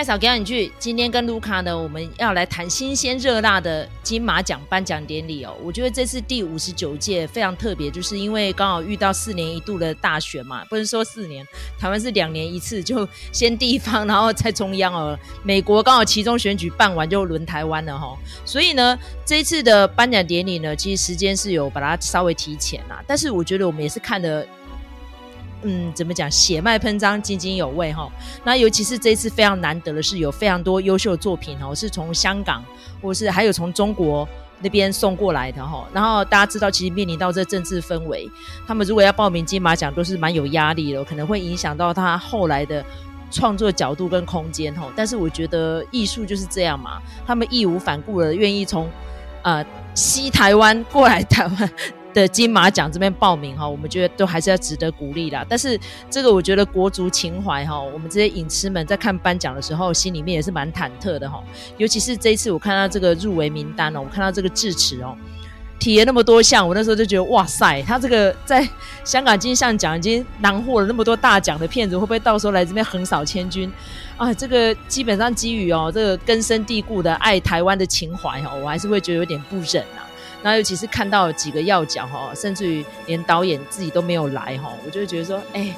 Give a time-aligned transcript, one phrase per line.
[0.00, 0.72] 麦嫂，给你去。
[0.78, 5.54] 今天跟卢卡呢，我们要来谈新鲜热辣的金马奖颁奖典礼哦。
[5.62, 11.46] 我觉得这次第五十九届非常特别，就是因为刚好遇到四年一度的大选嘛，不能说四年，
[11.78, 15.18] 台湾是两年一次，就先地方，然后再中央哦。
[15.42, 24.48] 美国刚好其中选举办完就轮台湾了哈，所以呢，这一次的颁奖典礼呢，其实时间是有把它稍微提前啦，但是我觉得我们也是看的。
[25.62, 26.30] 嗯，怎么讲？
[26.30, 28.10] 血脉喷张，津津有味哈。
[28.44, 32.64] 那尤其是这次非常难得的是，有非常多优秀的作品哦，是从香港
[33.02, 34.26] 或是还有从中国
[34.62, 35.86] 那边送过来的哈。
[35.92, 38.30] 然后大家知道，其实面临到这政治氛围，
[38.66, 42.84] 他们如果要报名金马奖，都是蛮有压力的，可能会影响到他后来的
[43.30, 44.90] 创作角度跟空间哈。
[44.96, 48.88] 但是我觉得艺术就是这样嘛，他们义无反顾的愿意从
[49.42, 51.70] 呃西台湾过来台湾。
[52.12, 55.44] 的金马奖这边报名哈，我们觉得都还是要值得鼓励啦。
[55.48, 55.78] 但是
[56.10, 61.42] 这个我觉得国族情怀哈，我们这些影痴们在看颁奖的时候，心里面也是蛮忐忑的哈。
[61.76, 65.16] 尤其是这一次我看到这个入围名单哦，我看到这个致辞哦，
[65.78, 68.68] 体验那么多项，我那时候就觉得哇塞，他这个在
[69.04, 73.72] 香港金像奖已经囊获了那么多大奖的片子，会不会到时候来这边横扫千军
[74.16, 74.34] 啊？
[74.34, 80.09] 这个基本上基于哦这个根深蒂固的爱台湾的情怀哈，我还是会觉得有点不忍啊。
[80.42, 85.74] 那尤其是看到几个要奖哈，甚至于连导演自己都没有来哈，我就会觉得说，哎、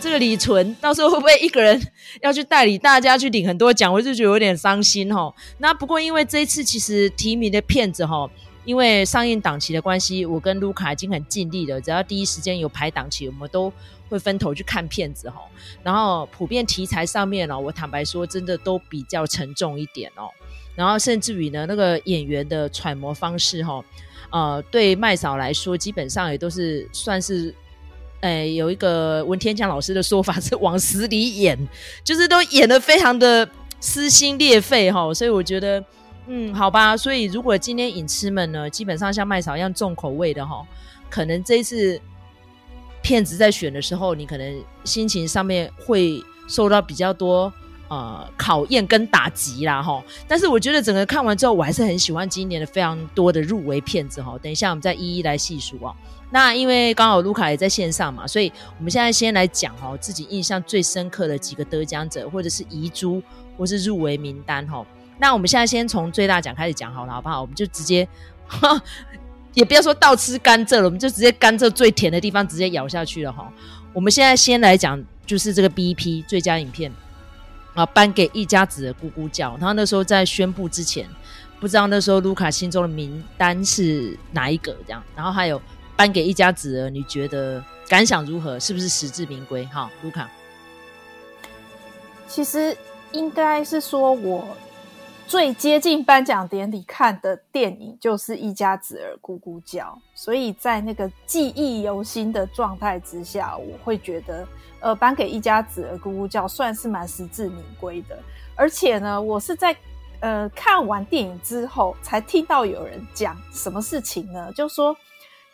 [0.00, 1.78] 这个李纯到时候会不会一个人
[2.22, 3.92] 要去代理大家去领很多奖？
[3.92, 5.32] 我就觉得有点伤心哈。
[5.58, 8.28] 那不过因为这一次其实提名的片子哈，
[8.64, 13.70] 因为上映档期的关系，我跟卢卡已经很尽力了，只要第一时间有排档期，我们都
[14.08, 15.42] 会分头去看片子哈。
[15.82, 20.30] 然后普遍题材上面哦，我坦白说，真的都比较沉重一点哦。
[20.80, 23.84] 然后甚至于呢，那个演员的揣摩方式哈，
[24.30, 27.54] 呃，对麦嫂来说，基本上也都是算是，
[28.22, 31.68] 哎，有一个文天祥老师的说法是往死里演，
[32.02, 33.46] 就是都演的非常的
[33.78, 35.12] 撕心裂肺哈。
[35.12, 35.84] 所以我觉得，
[36.28, 36.96] 嗯，好吧。
[36.96, 40.66] 所以如果今天影痴们呢，基本上像麦嫂一样重口味的哈，
[41.10, 42.00] 可能这一次
[43.02, 47.52] 片子在选的时候，你可能心情上面会受到比较多。
[47.90, 50.00] 呃，考验跟打击啦，哈！
[50.28, 54.38] 但是我觉得整个看完之后，我还是很喜欢今年的非常多的入围片子哈。
[54.40, 55.92] 等一下我们再一一来细数啊。
[56.30, 63.20] 那因为刚好卢卡也在线上嘛，所以我们现在先来讲哦，自己印象最深刻的几个得奖者，或者是遗珠，
[63.58, 64.86] 或是入围名单哈。
[65.18, 67.40] 那我们现在先从最大奖开始讲好了，好不好？
[67.40, 68.08] 我们就直接，
[69.52, 73.52] 也不要说倒吃甘蔗了，我们就直接甘蔗最甜的地方直接咬下去了哈。
[73.92, 76.92] 我们现在先来讲，就是这个 B P 最佳影片。
[77.74, 79.56] 啊，颁给一家子的咕咕叫。
[79.58, 81.08] 然后那时候在宣布之前，
[81.58, 85.02] 不知道那时候卢卡心中的名单是哪一个这样。
[85.14, 85.60] 然后还有
[85.96, 88.58] 颁给一家子的，你觉得感想如何？
[88.58, 89.64] 是不是实至名归？
[89.66, 90.28] 哈，卢卡。
[92.26, 92.76] 其实
[93.12, 94.56] 应该是说，我
[95.30, 104.44] 最接近颁奖典礼看的电影就是一家子儿咕咕叫，所以在那个记忆犹新的状态之下，我会觉得。
[104.80, 108.18] 呃，颁给一家子儿咕咕叫，算是蛮实至名归的。
[108.56, 109.76] 而且呢，我是在
[110.18, 114.52] 呃看完电影之后，才听到有人讲什么事情呢？
[114.52, 114.96] 就说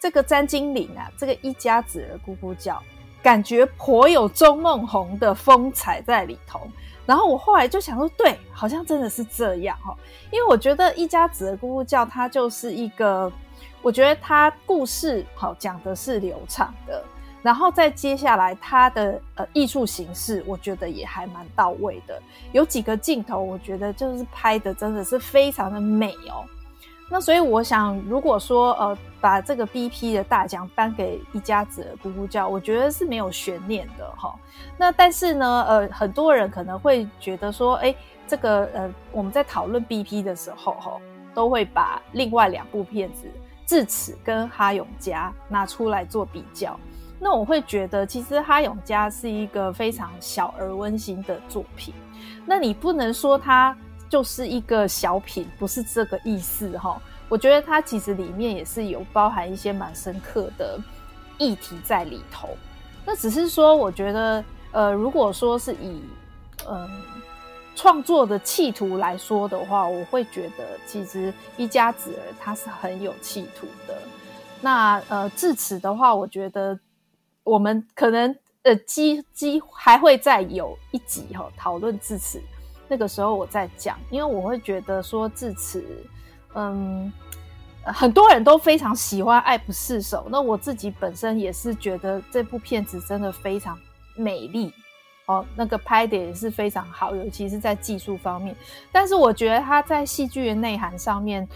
[0.01, 2.83] 这个詹金玲啊，这个一家子儿咕咕叫，
[3.23, 6.63] 感觉颇有钟孟宏的风采在里头。
[7.07, 9.97] 然后我后来就想说，对，好像真的是这样哈。
[10.31, 13.33] 因为我觉得一家子的咕咕叫，它就是一个，
[13.81, 17.03] 我觉得它故事好讲的是流畅的。
[17.43, 22.21] 然后再接下来，他的呃艺术形式，我觉得也还蛮到位的。
[22.51, 26.45] 有几个镜头，我觉得就是拍的真的是非常的美哦。
[27.09, 34.35] 那所以我想，如果说呃把这个 BP 的大奖颁给一家子的咕咕叫，我觉得是没有悬念的哈、
[34.77, 37.95] 那但是呢，呃，很多人可能会觉得说，哎，
[38.27, 40.99] 这个呃我们在讨论 BP 的时候哈、
[41.33, 43.27] 都会把另外两部片子
[43.69, 46.79] 《智齿》跟《哈永家》拿出来做比较。
[47.19, 51.95] 那我会觉得，其实《哈永家》是一个非常小而温馨的作品。
[52.45, 53.77] 那你不能说它
[54.09, 57.01] 就是一个小品，不是这个意思哈。
[57.29, 60.79] 我觉得它其实里面也是有包含一些蛮深刻的
[61.39, 62.51] 议题在里头。
[63.05, 66.03] 那只是说，我觉得，呃，如果说是以
[66.69, 66.89] 嗯
[67.75, 73.99] 创作的企图来说的话，我会觉得其实一家子儿他是很有企图的。
[74.61, 76.79] 那呃，至此的话，我觉得。
[77.47, 82.43] 我们可能呃，机机还会再有一集哈，讨论智齿。
[82.89, 85.85] 那个时候我在讲，因为我会觉得说至此，
[86.55, 87.13] 嗯，
[87.85, 90.25] 很多人都非常喜欢《爱不释手》。
[90.31, 93.79] 那我自己本身也是觉得这部片子真的非常
[94.15, 94.73] 美丽，
[95.27, 98.55] 哦，那个拍的也是非常好，尤其是在技术方面。
[98.91, 101.47] 但是我觉得他在戏剧的内涵上面，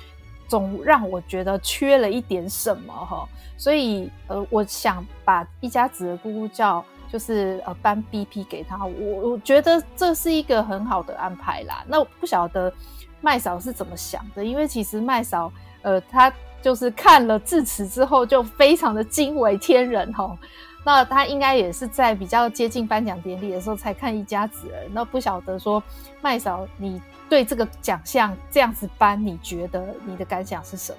[0.49, 3.29] 总让我觉得缺了一点什么哈。
[3.57, 8.85] 所以呃，我想把一家子的咕咕叫，就是呃颁 BP 给他。
[8.85, 11.85] 我我觉得这是一个很好的安排啦。
[11.89, 12.73] 那我不晓得
[13.21, 15.53] 麦嫂是怎么想的，因为其实麦嫂
[15.83, 20.37] 呃，他就是看了致辞之后，就非常的惊为天人哈。
[20.83, 24.91] 那他应该也是在比较接近颁奖典礼的时候才看一家子人。
[24.93, 25.83] 那不晓得说
[26.23, 30.99] 麦嫂，你对这个奖项这样子颁，你觉得你的感想是什么？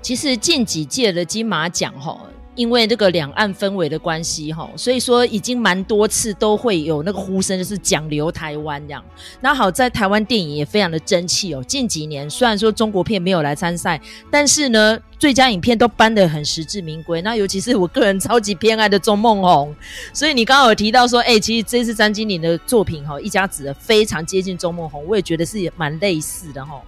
[0.00, 2.18] 其实近几届的金马奖哈。
[2.56, 9.02] 因为这个两岸氛围的关系哈，所以说已经蛮多次都会有那个呼声，就是讲留台湾这样。
[9.40, 11.62] 那好在台湾电影也非常的争气哦。
[11.62, 14.00] 近几年虽然说中国片没有来参赛，
[14.30, 17.22] 但是呢，最佳影片都颁得很实至名归。
[17.22, 19.74] 那尤其是我个人超级偏爱的钟孟宏，
[20.12, 26.80] 所以你刚刚有提到说，哎，其实这次詹金玲的作品哈，一家子非常接近钟孟宏，我也觉得是蛮类似的哈。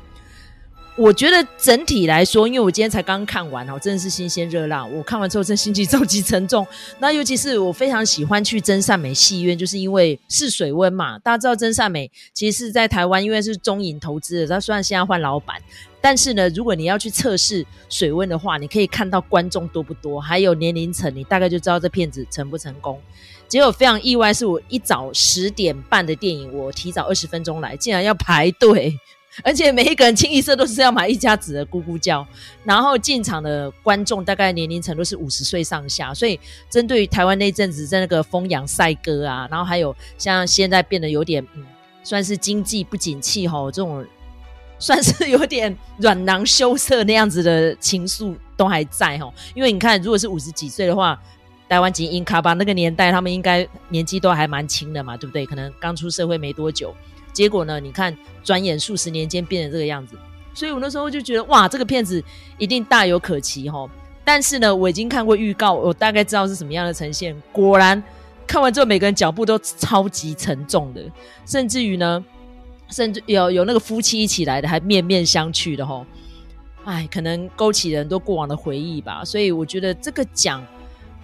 [0.94, 4.84] 我觉得整体来说，因为我今天才刚看完哦，真的是新鲜热辣。
[4.84, 6.66] 我看完之后，真心情超级沉重。
[6.98, 11.18] 那尤其是我非常喜欢去真善美戏院，就是因为试水温嘛。
[11.20, 14.46] 大家知道真善美其实是在台湾，因为是中影投资的。
[14.46, 15.56] 它虽然现在换老板，
[15.98, 23.00] 但是呢，如果你要去测试水温的话，你可以看到观众多不多，还有年龄层，你大概就知道这片子成不成功。
[23.48, 28.94] 结果非常意外，是我一早十点半的电影，我提早二十分钟来，竟然要排队。
[29.42, 32.26] 而且每一个人清一色都是要买一家子的咕咕叫，
[32.64, 36.38] 然后进场的观众大概年龄层都是五十岁上下，所以
[36.68, 41.64] 针对于台湾那阵子在那个疯养赛鸽啊，然后还有像现在变得有点嗯，
[42.04, 44.04] 算是经济不景气吼，这种
[44.78, 51.18] 算是有点软囊羞涩那样子的情愫都还在吼，因为你看如果是五十几岁的话，
[51.68, 55.46] 台湾精英咖吧那个年代他们应该年纪都还蛮轻的嘛，对不对？
[55.46, 56.94] 可能刚出社会没多久。
[57.32, 57.80] 结果呢？
[57.80, 60.16] 你看，转眼数十年间变成这个样子，
[60.52, 62.22] 所以我那时候就觉得，哇，这个片子
[62.58, 63.88] 一定大有可期齁。
[64.24, 67.34] 但是呢，我已经看过预告，我大概知道是什么样的呈现。
[67.50, 68.02] 果然，
[68.46, 71.02] 看完之后，每个人脚步都超级沉重的，
[71.46, 72.24] 甚至于呢，
[72.90, 76.04] 甚至有有那个夫妻一起来的，还面面相觑的齁。
[76.84, 79.24] 哎，可能勾起了很多过往的回忆吧。
[79.24, 80.64] 所以我觉得这个奖。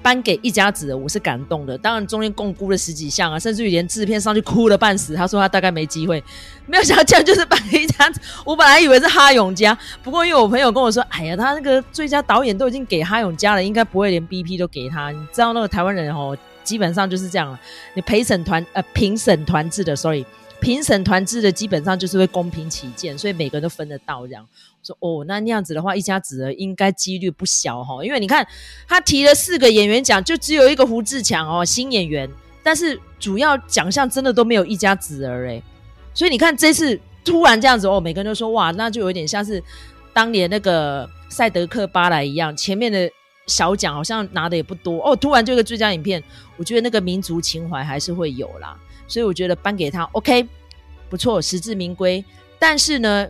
[0.03, 1.77] 颁给一家子，我是感动的。
[1.77, 5.15] 当然中间共估了十几项啊，甚至于连制片上去哭了半死。
[5.15, 6.23] 他说他大概没机会，
[6.67, 8.21] 没有想到竟然就是颁给一家子。
[8.45, 15.11] 我本来以为是哈永家，不过因为我朋友跟我说，哎呀，他那个最佳导演都已经给哈永家了，应该不会连 BP 都给他。
[15.11, 17.59] 你知道那个台湾人哦，基本上就是这样。
[17.95, 20.25] 你陪审团呃评审团制的，sorry，
[20.61, 24.47] 评审团制的基本上就是会公平起见，所以每个人都分得到这样。
[24.83, 28.47] 说哦，那那样子的话，一家子儿应该几率不小哈，因为你看
[28.87, 32.29] 他提了四个演员奖，就只有一个胡志强哦，新演员，
[32.63, 35.63] 但是主要奖项真的都没有一家子儿诶。
[36.15, 39.63] 所以你看这次突然这样子哦，每个人都说哇，那就有点像是
[40.13, 43.11] 当年那个赛德克巴莱一样，前面的
[43.47, 46.23] 小奖好像拿的也不多哦，突然就一个最佳影片，
[46.57, 50.47] 我觉得那个民族情怀还是会有啦，所以我觉得颁给他 OK
[51.11, 52.25] 不错，实至名归，
[52.59, 53.29] 但是呢。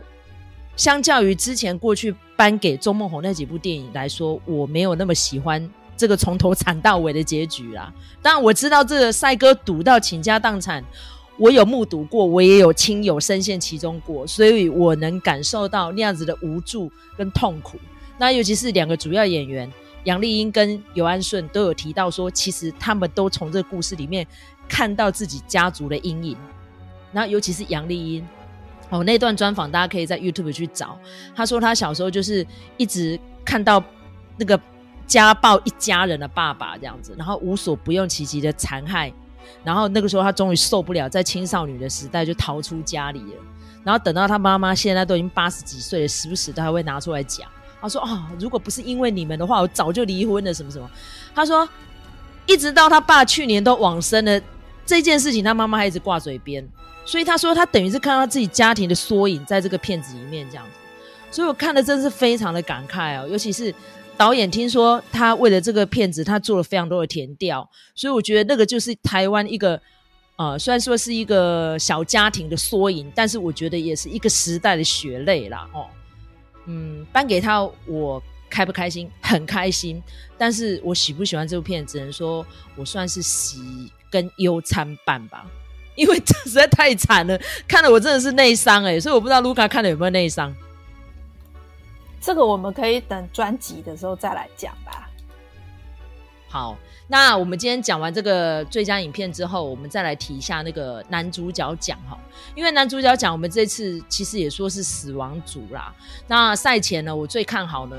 [0.79, 7.93] 相较于之前过去颁给钟孟宏那几部电影来说，我没有那么喜欢这个从头惨到尾的结局啦。
[8.23, 10.81] 当然我知道这个赛哥赌到倾家荡产，
[11.37, 17.77] 我有目睹过，我也有亲友深陷其中过，所以我能感受到那样子的无助跟痛苦。
[18.17, 19.69] 那尤其是两个主要演员
[20.05, 24.25] 杨丽英跟尤安顺都有提到说，其实他们都从这个故事里面
[24.69, 26.37] 看到自己家族的阴影。
[27.11, 28.25] 那尤其是杨丽英。
[28.89, 30.99] 哦，那段专访大家可以在 YouTube 去找。
[31.35, 32.45] 他说他小时候就是
[32.77, 33.83] 一直看到
[34.37, 34.59] 那个
[35.05, 39.13] 家暴一家人的爸爸这样子，然后无所不用其极的残害，
[39.63, 43.35] 然后那个时候他终于受不了，在青少女的时代就逃出家里了。
[43.83, 47.47] 然后等到他妈妈现在都已经八十几岁了，时不时都还会拿出来讲。
[47.79, 50.89] 他说啊、哦，如果不是因为你们的话，我早就离婚了什么什么。
[51.33, 51.67] 他说
[52.45, 54.41] 一直到他爸去年都往生了，
[54.85, 56.67] 这件事情他妈妈还一直挂嘴边。
[57.09, 60.77] 所以他说，他等于是看到自己家庭的缩影，在这个片子里面这样子。
[61.31, 63.73] 所以我看的真是非常的感慨哦，尤其是
[64.15, 67.67] 导演听说他为了这个片子，他做了非常多的填调。
[67.95, 69.81] 所以我觉得那个就是台湾一个，
[70.35, 75.67] 呃，虽然说是一个小家庭的缩影，但是我觉得也是一个时代的血泪啦。
[75.73, 75.87] 哦，
[76.67, 79.09] 嗯，颁给他，我开不开心？
[79.19, 79.99] 很开心。
[80.37, 85.47] 但是我喜不喜欢这部片，只能说我算是喜跟忧参半吧。
[85.99, 87.37] 因为 这实在太惨了，
[87.67, 90.55] 看得我真的是内伤哎，所以我不知道卢卡看了有没有内伤。
[92.21, 95.09] 这个我们可以等专辑的时候再来讲吧。
[96.47, 96.77] 好，
[97.07, 102.17] 那我们今天讲完这个最佳影片之后，我们再来提一下那个男主角奖哈。
[102.55, 105.93] 因为男主角奖我们这次其实也说是死亡组啦。
[106.27, 107.95] 那赛前呢，我最看好呢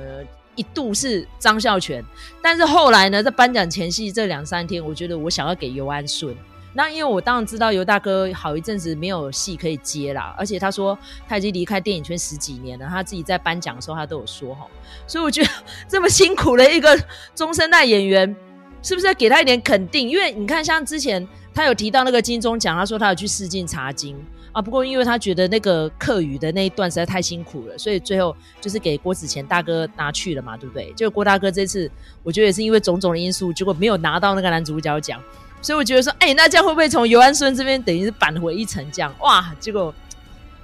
[0.55, 2.03] 一度是张孝全，
[2.43, 6.35] 但是后来呢，在颁奖前夕这两三天，我觉得我想要给尤安顺。
[6.73, 10.97] 那因为我当然知道尤大哥好一阵子没有戏可以接啦，而且他说
[11.29, 14.67] 他已经离开电影圈十几年了，他自己在颁奖的时候他都有说哈，
[15.07, 15.51] 所以我觉得
[15.89, 16.97] 这么辛苦的一个
[17.35, 18.37] 中生代演员，
[18.83, 20.09] 是不是要给他一点肯定？
[20.09, 24.17] 因为你看，像之前他有提到那个金钟奖，他说他有去试镜查经
[24.53, 30.93] 啊，不过因为他觉得那个客语的那一段实在太辛苦了，所以最后就是给郭子乾大哥拿去了嘛，对不对？
[30.93, 31.91] 就郭大哥这次
[32.23, 35.21] 我觉得也是因为种种的因素，结果没有拿到那个男主角奖。
[35.63, 38.85] 所以我觉得说，哎、那这样会不会从尤安孙这边等于是扳回一城？
[38.91, 39.95] 这样哇，结果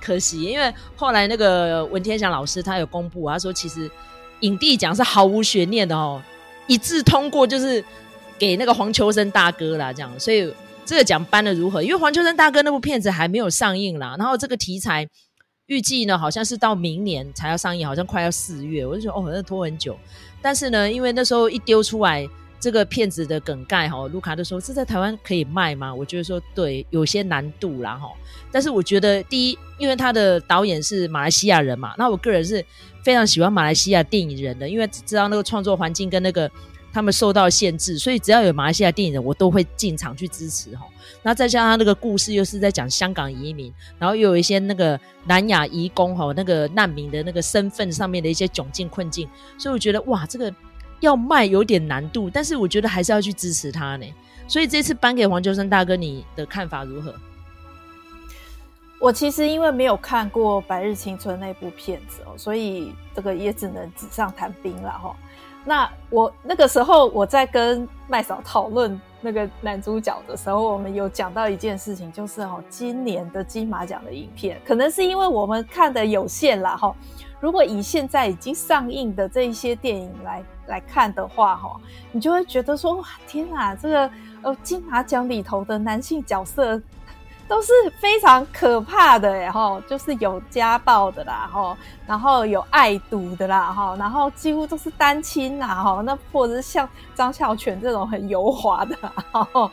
[0.00, 3.90] 可惜，因为后来那个文天祥老师他有公布，他说其实
[4.40, 6.22] 影帝奖是毫无悬念的哦，
[6.66, 7.84] 一致通过就是
[8.38, 10.10] 给那个黄秋生大哥啦，这样。
[10.18, 10.50] 所以
[10.86, 11.82] 这个奖颁的如何？
[11.82, 15.06] 因为黄秋生大哥那部片子还没有上映啦，然后这个题材
[15.66, 19.98] 预计呢好像是到明年才要上映，好像快要四月，我就说哦，好像拖很久。
[20.40, 22.26] 但是呢，因为那时候一丢出来。
[22.58, 28.08] 这个片子的梗概哈，卢卡就说：“这在台湾可以卖吗？”我觉得说对，有些难度啦哈。
[28.50, 32.64] 但是我觉得第一，因为他的导演是马来西亚人嘛，那我个人是
[33.02, 36.50] 非常喜欢马来西亚电影人的，因为知道那个创作环境跟那个
[36.92, 40.86] 他们受到限制，所以只要有马来西亚电影人，我都会进场去支持哈。
[41.22, 50.52] 那再加上他那个故事又是在讲香港移民，然后又有一些那个南亚移工哈，那个难民的那个身份上面的一些窘境困境，所以我觉得哇，这个。
[51.00, 54.06] 要卖有点难度，但是我觉得还是要去支持他呢。
[54.48, 57.14] 所以这次颁给黄秋生大哥，你的看法如何？
[58.98, 65.14] 我其实因为没有看过《白日青春》那部片子哦，所以这个也只能纸上谈兵了哈。
[65.66, 76.94] 那我那个时候我在跟麦嫂讨论那个男主角的时候，我们有讲到一件事情，就是哦，今年的金马奖的影片，可能是因为我们看的有限啦哈。
[77.38, 81.78] 如果以现在已经上映的这一些电影来来看的话，哈，
[82.10, 84.10] 你就会觉得说，哇，天哪，这个
[84.42, 86.80] 呃金马奖里头的男性角色
[87.46, 91.76] 都是非常可怕的，哎哈，就是有家暴的啦，哈，
[92.06, 98.96] 然后有爱赌的啦，哈，然后几乎都是单亲啦，哈，那或者是像张孝全这种很油滑的，
[99.30, 99.70] 哈，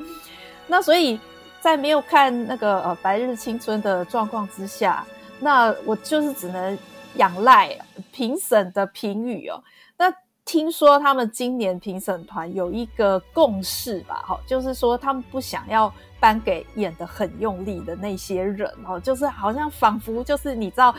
[0.68, 1.18] 那所以
[1.62, 5.06] 在没有看那个呃《白日青春》的状况之下，
[5.40, 6.78] 那我就是只能。
[7.16, 7.78] 仰赖
[8.12, 9.64] 评审的评语哦，
[9.98, 10.14] 那
[10.46, 20.94] 听说他们今年评审团有一个共识吧，哈，就是说他们不想要颁给演的很用力的那些人哦，就是好像仿佛就是你知道，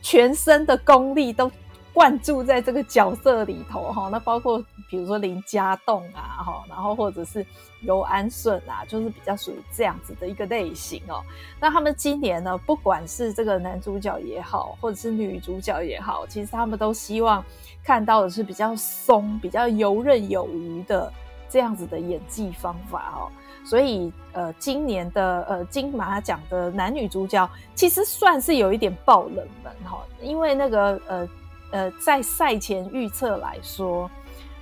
[0.00, 1.50] 全身的功力都。
[1.94, 7.46] 灌注在这个角色里头哈，那包括比如说林家栋啊哈，然后或者是
[7.82, 11.22] 尤安顺啊，就是比较属于这样子的一个类型哦。
[11.60, 17.42] 那他们今年呢，不管是这个男主角也好，或者是女主角也好，其实他们都希望
[17.84, 21.12] 看到的是比较松、比较游刃有余的
[21.48, 23.30] 这样子的演技方法哦。
[23.64, 31.28] 所以呃，今年的呃金马奖的男女主角其实算是有一点爆冷门哈，因为那个呃。
[31.74, 34.08] 呃，在赛前预测来说，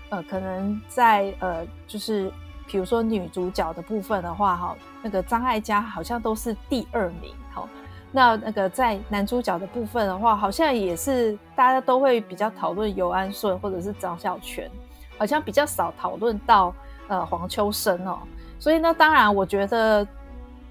[0.08, 2.32] 呃，可能在呃，就是
[2.66, 7.68] 比如说女主角的部分的话，哈，那个张艾嘉好像都是第二名，哈。
[8.10, 14.70] 那那个在男主角的部分的话，好像也是大家都会比较讨论尤安顺或者是张孝全，
[15.18, 16.74] 好像比较少讨论到
[17.08, 18.20] 呃黄秋生哦。
[18.58, 20.06] 所以呢，当然我觉得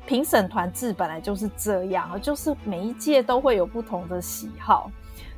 [0.07, 4.89] 评审团制本来就是这样，就是每一届都会有不同的喜好。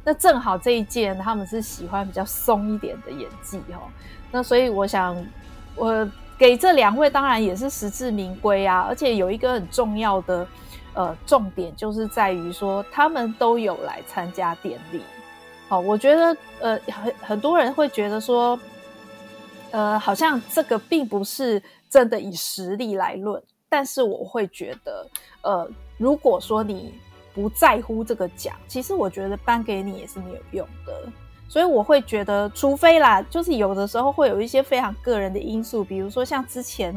[0.05, 3.89] 那正好这一届他们是喜欢比较松一点的演技哈，
[4.31, 5.15] 那所以我想
[5.75, 6.05] 我
[6.37, 10.45] 给这两位当然也是实至名归啊，而且有一个很重要的
[10.93, 15.01] 呃重点就是在于说他们都有来参加典礼，
[15.69, 18.59] 好，我觉得呃很很多人会觉得说
[19.71, 25.07] 呃好像这个并不是真的以实力来论，但是我会觉得
[25.43, 25.65] 呃
[25.97, 26.93] 如果说你。
[27.33, 30.93] 不在乎这个奖，其实我觉得颁给你也是没有用的，
[31.49, 36.95] 所以我会觉得，除非啦，就是有的时候会有一些非常个人的因素，比如说像之前，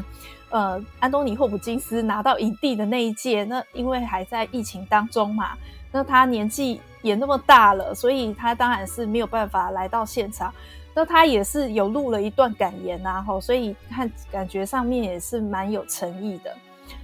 [0.51, 5.57] 呃，安东尼·霍普金斯拿到影帝的那一届，那因为还在疫情当中嘛，
[5.91, 10.53] 那他年纪也那么大了，所以他当然是没有办法来到现场，
[10.95, 16.55] 那他也是有录了一段感言啊，吼，所以看感觉上面也是蛮有诚意的。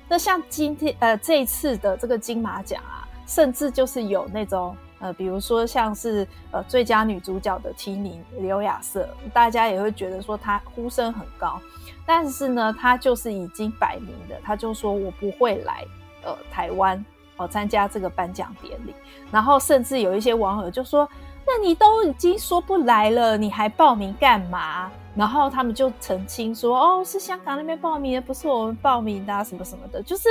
[0.09, 3.09] 那像今天呃这一次的这个金马奖啊。
[3.35, 11.59] 甚至就是有那种呃，比如说像是呃最佳女主角的提名刘雅瑟，大家也会觉得说她呼声很高，
[12.05, 15.83] 但是呢，她就是已经摆明的，她就说我不会来
[16.23, 17.03] 呃台湾
[17.39, 18.95] 哦参加这个颁奖典礼，
[19.31, 21.09] 然后甚至有一些网友就说，
[21.47, 24.93] 那你都已经说不来了，你还报名干嘛？
[25.17, 30.29] 然后他们就澄清说，哦，是香港那边报名的，不是我们报名的啊，什么什么的，就是。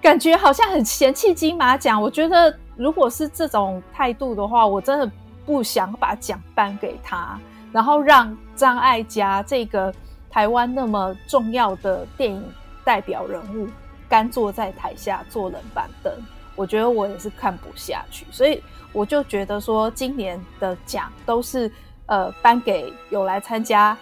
[0.00, 5.10] 感觉好像很嫌弃金马奖，我觉得如果是这种态度的话，我真的
[5.44, 7.38] 不想把奖颁给他，
[7.70, 9.92] 然后让张艾嘉这个
[10.30, 12.42] 台湾那么重要的电影
[12.82, 13.68] 代表人物
[14.08, 16.12] 干坐在台下坐冷板凳，
[16.56, 21.70] 我觉得我也是看不下去，所以我就觉得说今年的奖都是
[22.06, 23.96] 呃颁给有来参加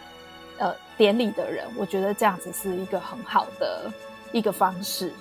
[0.58, 3.90] 呃典礼的人，我觉得这样子是一个很好的
[4.30, 5.12] 一个方式。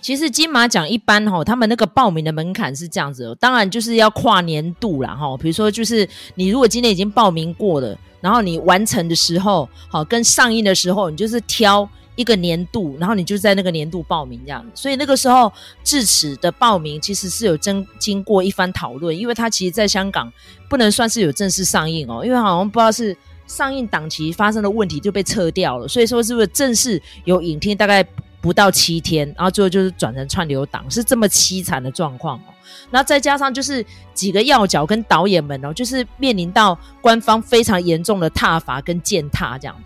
[0.00, 5.36] 其实金马奖一般哈，他们那个报名的门槛是这样子，哦当然就是要跨年度啦哈。
[5.36, 14.64] 比如说，就是你如果今天已经报名过了，然后你完成的时候，好跟上映的时候，你就是挑一个年度，然后你就在那个年度报名这样。
[14.74, 15.52] 所以那个时候
[15.84, 20.32] 智齿的报名其实是有经经过一番讨论，因为它其实在香港
[20.68, 23.14] 不能算是有正式上映哦，因为好像不知道是
[23.46, 28.02] 上映档期发生的问题就被撤掉了，所以说是不是正式有影厅大概。
[28.40, 32.54] 不到七天，然后最后就是转成串流档，是这么凄惨的状况哦。
[32.90, 39.76] 然后再加上就是几个要角跟导演们哦，就是面临到官方非常严重的踏伐跟践踏这样。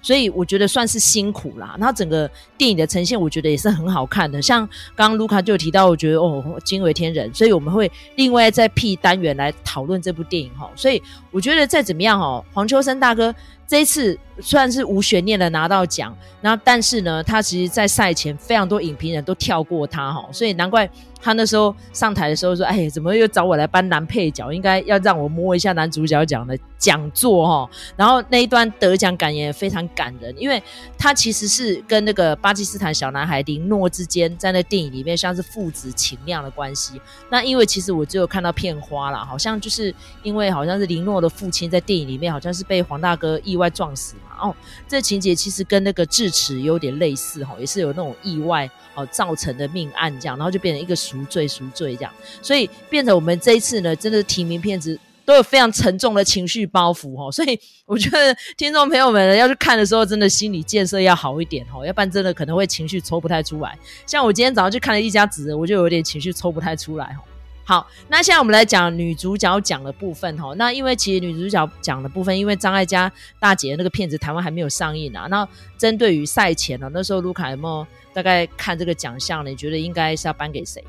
[0.00, 1.74] 所以我觉得算是辛苦啦。
[1.78, 4.40] 然后整个电影的呈现，我觉得也是很好看的。
[4.42, 7.32] 像刚刚卢卡就有提到，我觉得哦惊为天人。
[7.32, 10.70] 所以我们会另外再辟单元来讨论这部电影哈。
[10.76, 13.34] 所以我觉得再怎么样哦，黄秋生大哥
[13.66, 16.16] 这一次算是无悬念的拿到奖。
[16.40, 20.88] 然后但是呢，他其实在赛前非常多影评人都跳过他哈，所以难怪。
[21.22, 24.52] 他那时候上台的时候说：“哎，怎么又找我来颁男配角？
[24.52, 30.62] 应该要让我摸一下男主角奖的讲座哈。”然后那一段得奖感言也非常感人，因为
[30.98, 37.00] 他其实是跟那个巴基斯坦小男孩林诺之间在那电影里面像是父子情那样的关系。
[37.30, 44.48] 那因为其实我只有看到片花啦，好像就是因为好像是林诺的父亲在电影里面好像是被黄大哥一意外撞死嘛。
[44.48, 48.70] 哦，这情节其实跟那个智齿有点类似哈，也是有那种意外。
[48.96, 63.76] 哦，造成的命案这样，然后就变成一个赎罪赎罪这样，所以变成我们这一次呢，真的提名片子都有非常沉重的情绪包袱哈， 所以我觉得听众朋友们要去看的时候，真的心理建设要好一点哈，要不然真的可能会情绪抽不太出来。
[64.06, 67.24] 像我今天早上去看了一家子，我就有点情绪抽不太出来哈。
[67.66, 70.52] 好，那现在我们来讲女主角奖的部分哈。
[70.56, 75.26] 那因为其实女主角奖的部分，因为张艾嘉大姐的那个片子台湾还没有上映啊。
[75.30, 75.48] 那
[75.78, 79.44] 针对于赛前呢，那时候卢卡有没有大概看这个奖项？
[79.46, 80.84] 你觉得应该是要颁给谁？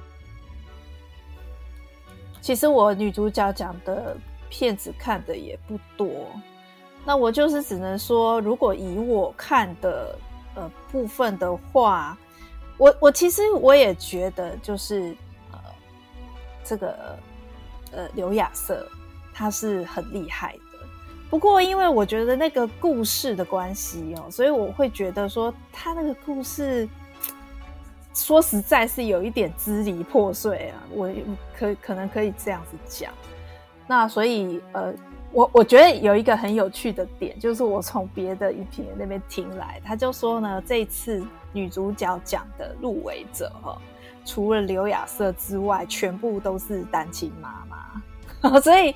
[2.41, 4.17] 其实我女主角奖的
[4.49, 6.29] 片子看的也不多，
[7.05, 10.19] 那我就是只能说，如果以我看的
[10.55, 12.17] 呃部分的话，
[12.77, 15.15] 我我其实我也觉得就是。
[16.65, 17.17] 这个
[17.91, 18.85] 呃，刘亚瑟
[19.33, 20.87] 他是很厉害的，
[21.29, 26.89] 不过因为我觉得那个故事的关系哦，所以我会觉得说他那个故事
[28.13, 31.09] 说实在是有一点支离破碎啊，我
[31.57, 33.13] 可可能可以这样子讲。
[33.87, 34.93] 那所以呃，
[35.31, 41.23] 我我觉得有一个很有趣的点，就是我从别的影评人那边听来，他就说呢，这一次
[41.53, 43.79] 女主角奖的入围者哈。
[44.25, 48.93] 除了刘亚瑟之外，全部都是单亲妈妈， 所以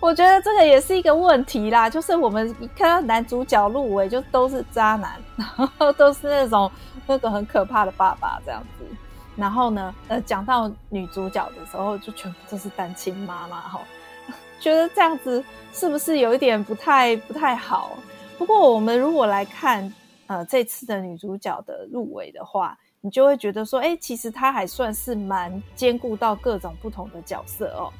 [0.00, 1.88] 我觉得这个也是一个问题啦。
[1.88, 5.20] 就是我们一看到男主角入围，就都是渣男，
[5.56, 6.70] 然后都是那种
[7.06, 8.84] 那个很可怕的爸爸这样子。
[9.36, 13.80] 然后呢，呃，讲到女主角的时候，就全部都是单亲妈妈哈。
[14.60, 15.42] 觉得这样子
[15.72, 17.96] 是不是有一点不太不太好？
[18.36, 19.92] 不过我们如果来看
[20.26, 22.76] 呃这次的女主角的入围的话。
[23.04, 27.92] 你就会觉得说，哎，其实他还算是蛮兼顾到各种不同的角色哦。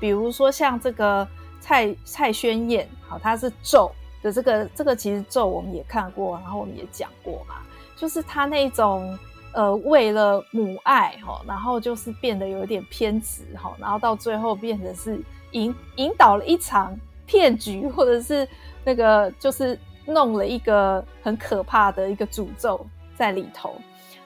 [0.00, 1.26] 比如说像这个
[1.60, 3.90] 蔡蔡亘晏，好，他是咒
[4.22, 7.56] 的这个这个，其实咒我们也看过，然后我们也讲过嘛，
[7.96, 9.18] 就是他那种
[9.52, 18.46] 呃为了母爱哈，然后就是变得有一点偏执哈，然后到最后变成是引引导了一场骗局，或者是
[18.84, 22.86] 那个就是弄了一个很可怕的一个诅咒
[23.16, 23.74] 在里头。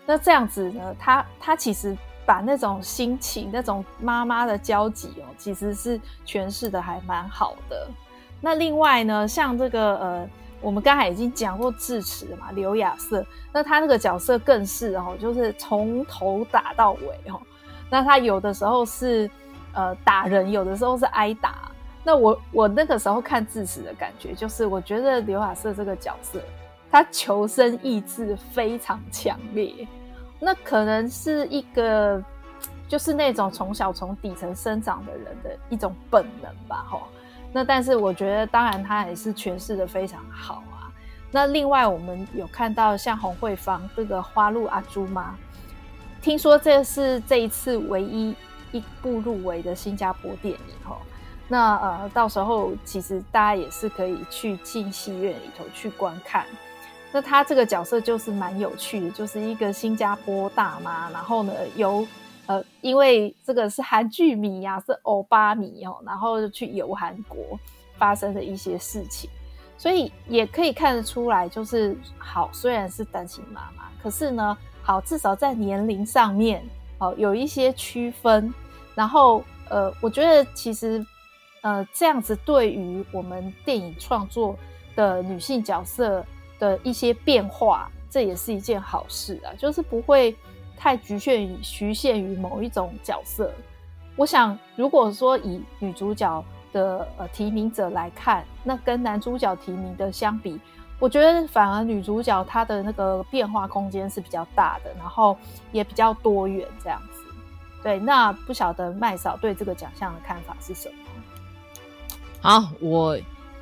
[0.08, 0.96] 那这样子呢？
[0.98, 1.94] 他他其实
[2.24, 7.86] 把那种心情、那种妈妈的焦急哦，其实是诠释的还蛮好的。
[8.40, 10.28] 那另外呢，像这个呃，
[10.62, 17.38] 我们刚才已经讲过智齿嘛，刘亚瑟，那他那个角色更是哦，就是从头打到尾哦。
[17.90, 19.30] 那他有的时候是
[19.74, 21.70] 呃打人，有的时候是挨打。
[22.02, 26.40] 那我我那个时候看智齿的感觉，就是我觉得刘亚瑟这个角色，
[26.90, 29.86] 他求生意志非常强烈。
[30.40, 32.22] 那可能是一个，
[32.86, 37.00] 就是那种从小从底层生长的人的一种本能吧，齁。
[37.52, 40.92] 那但是我觉得，当然他也是诠释的非常好啊。
[41.30, 45.36] 那另外我们有看到像洪慧芳这个花路阿朱吗？
[46.22, 48.34] 听说这是这一次唯一
[48.72, 50.94] 一部入围的新加坡电影齁。
[51.48, 56.44] 那呃，到时候其实大家也是可以去进戏院里头去观看。
[57.10, 62.06] 那他这个角色就是蛮有趣的，就是一个新加坡大妈，然后呢，由
[62.44, 67.58] 呃，因为这个是韩剧迷呀、啊，是欧巴迷哦，然后去游韩国
[67.96, 69.30] 发生的一些事情，
[69.78, 76.62] 所以也可以看得出来，就是好，虽然是单亲妈妈，可是呢，好，至少在年龄上面
[76.98, 78.52] 哦有一些区分，
[78.94, 81.04] 然后呃，我觉得其实
[81.62, 84.58] 呃这样子对于我们电影创作
[84.94, 86.22] 的女性角色。
[86.58, 90.36] 的一些变化，这也是一件好事啊，就是不会
[90.76, 93.52] 太局限于局限于某一种角色。
[94.16, 100.58] 我想，如果说以女主角的呃提名者来看，那跟男主角提名的相比，
[100.98, 105.36] 我觉得反而女主角她的那个变化空间是比较大的，然后
[105.70, 107.22] 也比较多元这样子。
[107.82, 110.94] 对，那不晓得麦嫂对这个奖项的看法是什么？
[112.40, 113.16] 好，我。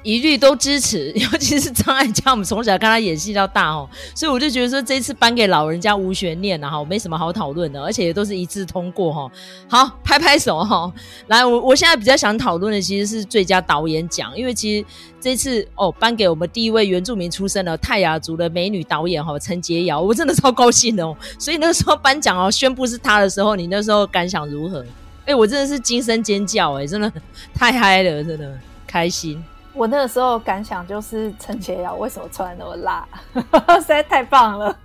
[0.06, 9.28] 一律都支持， 尤其是张艾嘉，我们从小看他演戏到大哦，所以我就觉得说这次颁给老人家无悬念了哈，没什么好讨论的，而且也都是一致通过哈。
[9.68, 10.92] 好，拍拍手哈。
[11.26, 14.86] 来，我我现在比较想讨论的其实是最佳导演奖，因为其实
[15.20, 21.16] 这次哦颁给我们第一位原住民出身的泰雅族的美女导演哈陈洁瑶，我真的超高兴的哦。
[21.36, 24.86] 所以那个时候颁奖哦宣布是她的时候，你那时候感想如何？
[25.24, 27.12] 哎、我真的是惊声尖叫哎，真的
[27.52, 29.42] 太嗨了，真的开心。
[29.76, 33.06] 我那个时候感想就是陈洁瑶为什么穿那么辣，
[33.76, 34.76] 实在太棒了。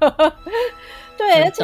[1.18, 1.64] 对，而且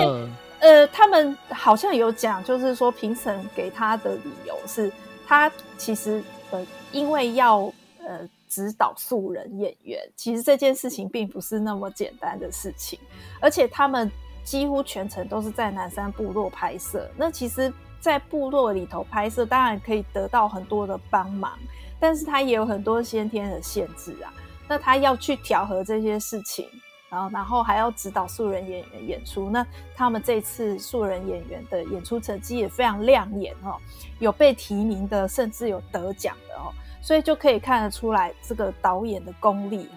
[0.60, 4.92] 呃，他们好像有讲，就是说评审给他的理由是，
[5.28, 12.98] 他其实呃，因为要呃指导素人演员，其实这件事情并不是那么简单的事情，
[13.42, 14.10] 而且他们
[14.44, 17.10] 几乎全程都是在南山部落拍摄。
[17.18, 21.58] 那其实，在部落里头拍摄，当然可以得到很多的帮忙。
[22.00, 24.34] 但是他也有很多先天的限制啊，
[24.68, 26.68] 那他要去调和这些事情，
[27.10, 33.78] 然后然后还要指导素人演员演出，那他们这次素人演员的演出成绩也非常亮眼哦，
[34.20, 39.90] 有被提名的，甚至有得奖的哦，所以就可以看得出来这个导演的功力。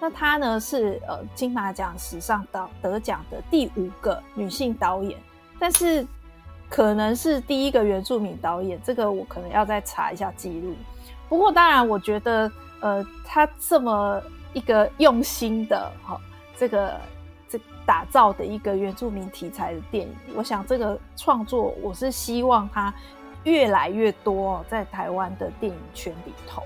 [0.00, 5.18] 那他呢是呃金马奖史上得得奖的第五个女性导演，
[5.58, 6.06] 但是
[6.68, 10.76] 可能是第一个原住民导演，这个我可能要再查一下记录。
[11.28, 14.20] 不过，当然，我觉得，呃，他这么
[14.52, 16.20] 一个用心的哈、哦，
[16.56, 16.98] 这个
[17.48, 22.92] 这打造的一个原住民题材的电影，我想这个创作，我是希望他
[23.44, 26.62] 越来越多在台湾的电影圈里头。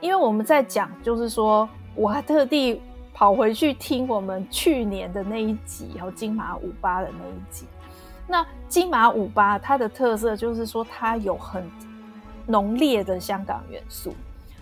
[0.00, 2.82] 因为我们在讲，就是说，我还特地
[3.14, 7.66] 跑回去听我们去年的那一集，然后金马五八的那一集。
[8.26, 11.70] 那金马五八它的特色就是说，它有很
[12.46, 14.14] 浓烈的香港元素，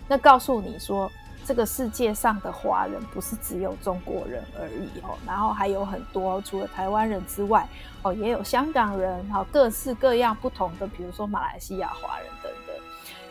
[0.07, 1.11] 那告诉你说，
[1.45, 7.67] 这个世界上的华人不是只有中国人而已哦，然后还有很多除了台湾人之外
[8.03, 12.75] 哦，也有香港人，哈，各式各样不同的，比如说马来西亚华人等等。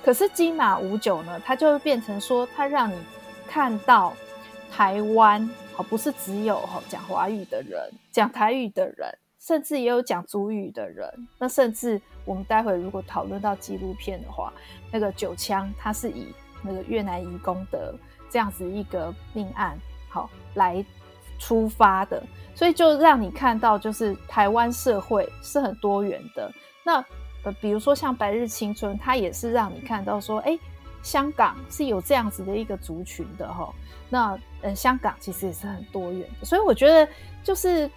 [0.02, 2.96] 可是金马五九呢，它就会变成说，它让你
[3.46, 4.12] 看到
[4.70, 9.08] 台湾，哦，不是只有哈讲华语的人，讲台语的人。
[9.42, 14.52] 甚至也有讲族语的人，那甚至我们待会如果讨论到纪录片的话，
[14.90, 16.28] 那个九枪它是以
[16.62, 17.94] 那个越南移工的
[18.28, 19.78] 这样子一个命案
[20.08, 20.84] 好来
[21.38, 22.22] 出发的，
[22.54, 26.52] 所以就让你看到就是台湾社会是很多元的。
[26.84, 27.04] 那
[27.42, 30.58] 呃，比如说像《白日青春》，它也是让你看到说，哎，
[31.02, 33.72] 香港是有这样子的一个族群的哈。
[34.08, 37.08] 那呃，香港其实也是很多元的，所以我觉得
[37.42, 37.90] 就是。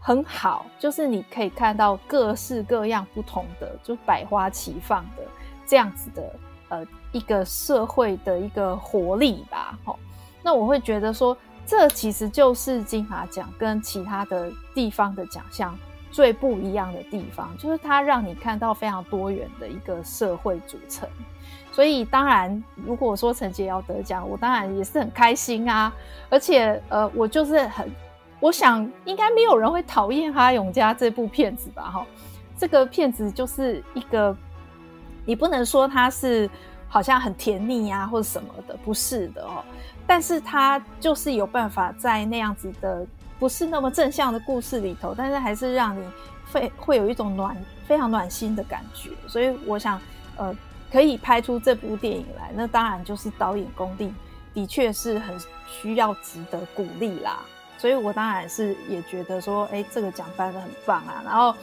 [0.00, 5.22] 很好，就是你可以看到各式各样不同的，就百花齐放的
[5.66, 6.34] 这样子的
[6.68, 9.78] 呃一个社会的一个活力吧。
[9.84, 9.96] 齁，
[10.42, 15.76] 那我会觉得说，这其实就是金马奖跟其他的地方的奖项
[16.10, 21.06] 最不一样的地方，就是它让你看到非常多元的一个社会组成。
[21.72, 25.92] 所以当然，如果说陈洁瑶得奖，我当然也是很开心啊。
[26.30, 27.90] 而且呃，我就是很。
[28.40, 31.90] 我想应该没有人会讨厌《哈永家》这部片子吧？
[31.90, 32.06] 哈，
[32.56, 34.36] 这个片子就是一个，
[35.24, 36.48] 你不能说它是
[36.88, 39.64] 好像很甜腻啊或者什么的，不是的哦。
[40.06, 43.06] 但是它就是有办法在那样子的
[43.38, 46.02] 不是那么正向的故事里头，但是还是让你
[46.52, 49.10] 会会有一种暖非常暖心的感觉。
[49.26, 50.00] 所以我想，
[50.36, 50.56] 呃，
[50.90, 54.14] 可以拍出这部电影来，那当然就是导演功力
[54.54, 57.40] 的确是很需要值得鼓励啦。
[57.78, 61.22] 所以我当然是也觉得说，哎、这个奖颁的很棒啊。
[61.24, 61.54] 然后，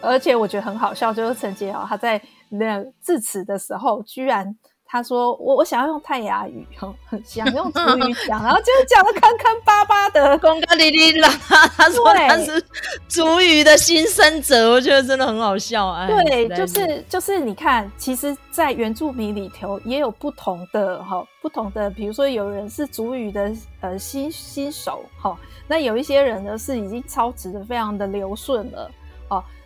[0.00, 4.56] 而且我觉得很好笑，就是陈杰豪他在那致辞的时候，居然
[4.94, 11.28] 他说我我想要用泰雅语，很很想用族语讲，然后就是讲的坑坑巴巴的，公哥哩哩啦。
[11.76, 12.64] 他说他是
[13.08, 16.06] 主语的新生者，我觉得真的很好笑啊。
[16.06, 25.36] 对，就是就是你看，其实，在原住民里头也有不同的哈，不同的，比如说有人是主语的呃新新手哈。
[25.66, 28.90] 那有一些人呢，是已经操持的非常的流顺了，哦，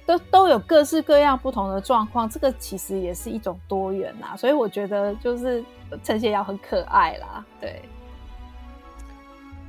[0.09, 5.63] 都都有各式各样不同的状况，这个其实也是一种多元啦，所以我觉得就是
[6.03, 7.83] 陈贤瑶很可爱啦，对。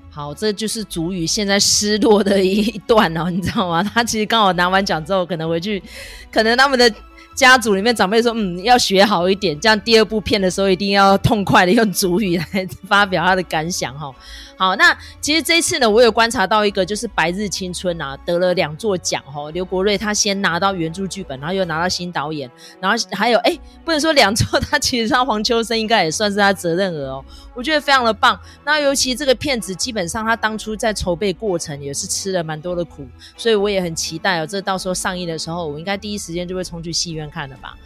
[0.10, 3.84] 好，这就是主语现在失落的一段哦，你知道吗？
[3.84, 5.84] 他其实刚好拿完奖之后，可能回去，
[6.32, 6.90] 可能他们的。
[7.40, 14.14] 家族里面长辈说：“嗯，要学好一点，这样第二部片的时候一定要痛快的用主语来发表他的感想。”哈，
[14.60, 19.24] 好，那其实这一次呢，我有观察到一个，就是《白日青春》啊，得了两座奖。
[19.24, 27.24] 哈，刘国瑞他先拿到原著剧本，然后又拿到新导演，然后还有哎，不能说两座，他其实上黄秋生应该也算是他责任额哦。
[27.56, 28.38] 我觉得非常的棒。
[28.66, 34.46] 那尤其这个片子，基本上他当初在筹备过程也是吃了蛮多的苦，所以我也很期待哦。
[34.46, 37.78] 这到时候上映的时候，我应该第一时间就会冲去戏院看的吧。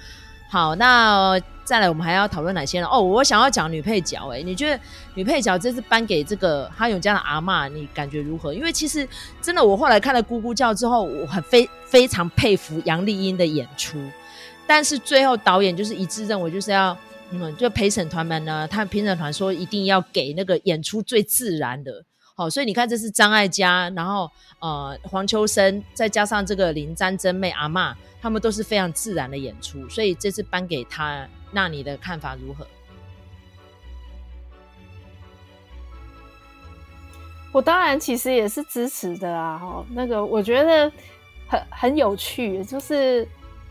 [0.49, 2.88] 好，那、再来我们还要讨论哪些呢？
[2.91, 4.27] 哦，我想要讲女配角。
[4.32, 4.79] 哎，你觉得
[5.15, 8.53] 女配角这次颁给这个哈永家的阿嬷，你感觉如何？
[8.53, 9.08] 因为其实
[9.41, 13.97] 真的，我后来看了《咕咕叫》之后，我很非非常佩服杨丽英的演出，
[14.67, 16.97] 但是最后导演就是一致认为就是要。
[17.36, 32.67] 嗯，就陪审团们呢，他们评审团说一定要给那个演出最自然的，好，所以你看这是张艾嘉，然后呃黄秋生，再加上这个林詹真妹阿嬷，他们都是非常自然的演出，所以这次颁给他，那你的看法如何？
[37.52, 40.91] 我当然其实也是支持的啊，哈，那个我觉得
[41.48, 43.28] 很很有趣，就是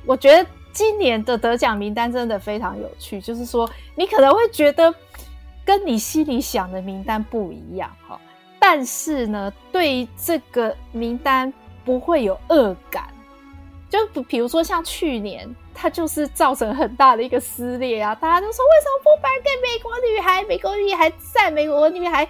[0.06, 0.48] 我觉得。
[0.74, 4.94] 今年的得奖名单真的非常有趣，就是说你可能会觉得
[5.66, 8.18] 跟你心里想的名单不一样哈，
[8.64, 11.52] 但是呢，对这个名单
[11.84, 13.08] 不会有恶感。
[13.90, 20.44] 就比如说像去年，它就是造成很大的一个撕裂啊，大家都说为什么不颁给美国女孩？
[20.44, 22.26] 美国女孩赞美国女孩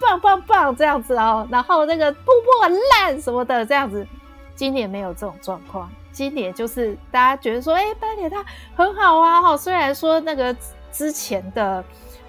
[0.00, 4.06] 棒棒棒这样子哦，然后那个瀑布很烂什么的这样子，
[4.54, 5.90] 今年没有这种状况。
[6.12, 8.44] 今年就是大家觉得说，哎、欸，颁给他
[8.76, 9.56] 很好啊，哈。
[9.56, 10.56] 虽然说那个
[10.92, 11.84] 之前的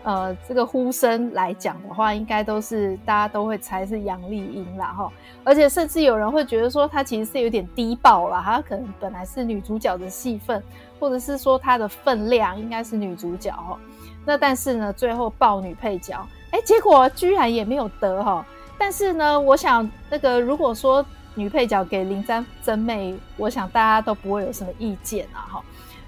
[0.06, 5.12] 呃这个呼声来讲的话，应该都是大家都会猜是杨丽英啦，哈。
[5.44, 10.64] 而且甚至有人会觉得说，她其实是有点低爆了，她可能本来是女主角的戏份，
[11.00, 13.78] 或者是说她的分量应该是女主角哈。
[14.24, 18.46] 那但是呢，最后爆女配角，哎、结果居然也没有得哈。
[18.78, 21.06] 但是呢，我想那个如果说。
[21.38, 25.62] 女配角给林詹真妹，我想大家都不会有什么意见啊，哈。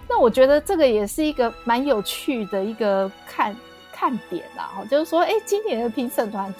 [0.08, 3.54] 那我觉得这个也是一个蛮有趣的一个看
[3.98, 4.86] 看点啦，哦。
[4.86, 6.54] 就是说，哎，今年的评审团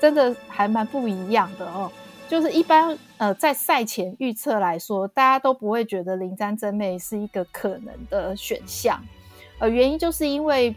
[0.00, 1.92] 真的还蛮不一样的哦。
[2.28, 8.98] 就是一般呃，在赛前预测来说，大家都不会觉得林詹真妹是一个可能的选项，
[9.58, 10.74] 呃，原因就是因为。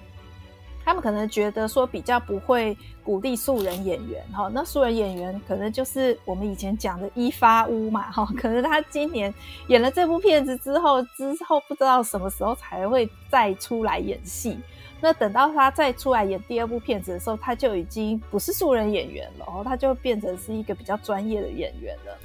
[0.84, 9.34] 他们可能觉得说比较不会鼓励素人演员哈，那素人演员可能就是我们以前讲的一发屋嘛哈， 可能他今年
[9.68, 14.60] 演了这部片子之后，之后不知道什么时候才会再出来演戏，
[15.00, 22.18] 那等到他再出来演第二部片子的时候，他就已经不是素人演员了哦，他就变成是一个比较专业的演员了。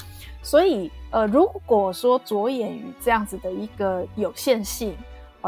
[0.43, 4.97] 所以呃，如果说着眼于这样子的一个有限性。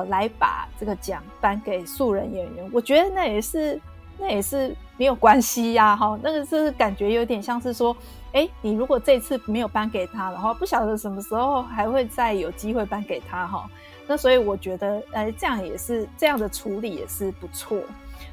[0.05, 3.81] 来把这个奖颁给素人演员，我觉得那也是
[4.19, 7.97] 那也是没有关系呀，哈，那个是感觉有点像是说，
[8.33, 13.69] 哎，你如果这次没有颁给他的话，不晓得什么时候还会再有机会颁给他哈。
[14.07, 17.79] 那所以我觉得，呃，这样也是这样的处理也是不错。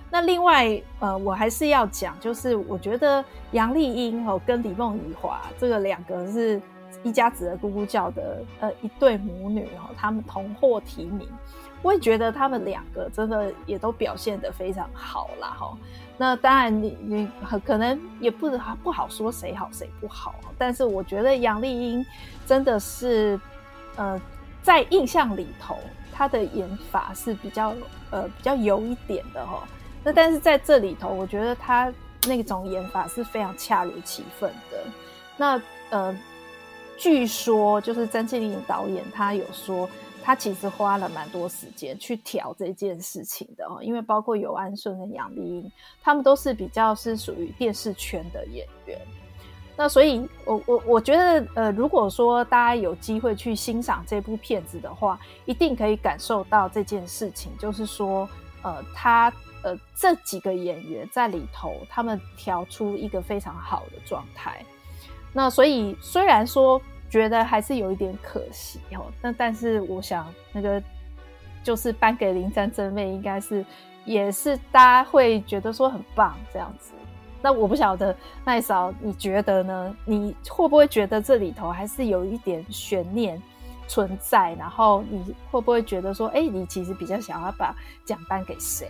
[0.10, 6.62] 那另外，呃，我还是要讲，就是我觉得杨丽英哦跟李梦怡华这个两个是。
[7.06, 11.28] 一家子的咕咕叫的呃一对母女哈，他们同获提名，
[11.84, 15.78] 我也觉得他们两个真的也都表现得非常好啦哈。
[16.18, 17.30] 那当然你你
[17.63, 18.50] 可能也不
[18.84, 22.04] 不好说谁好谁不好，但是我觉得杨丽英
[22.48, 23.39] 真的是
[23.98, 24.20] 呃
[24.63, 25.78] 在印象里头，
[26.12, 27.76] 她的演法是比较
[28.10, 29.62] 呃比较油一点的哈。
[30.04, 31.94] 那但是在这里头，我觉得她
[32.28, 34.78] 那种演法是非常恰如其分的。
[35.38, 36.18] 那呃，
[36.98, 39.90] 据说就是曾庆龄导演他有说，
[40.24, 49.00] 他其实花了蛮多时间去调这件事情的哦，因为包括游安顺跟杨丽英，他们都是比较是属于电视圈的演员。
[49.78, 58.28] 那所以，我我我觉得，呃，如果说大家有机会去欣赏这部片子的话，一定可以感受到这件事情，就是说，
[58.62, 59.32] 呃，他。
[59.64, 64.64] 呃，这几个演员在里头，他们调出一个非常好的状态。
[65.38, 70.82] 那所以虽然说觉得还是有一点可惜哦，那但是我想那个
[71.62, 73.63] 就是颁给林詹真妹，应该是
[74.06, 76.93] 也是大家会觉得说很棒这样子。
[77.41, 79.95] 那我不晓得麦嫂你觉得呢？
[80.06, 83.39] 你会不会觉得这里头还是有一点悬念
[83.89, 84.56] 存在？
[84.56, 88.89] 然后你会不会觉得说，哎，你其实比较想要把奖颁给谁？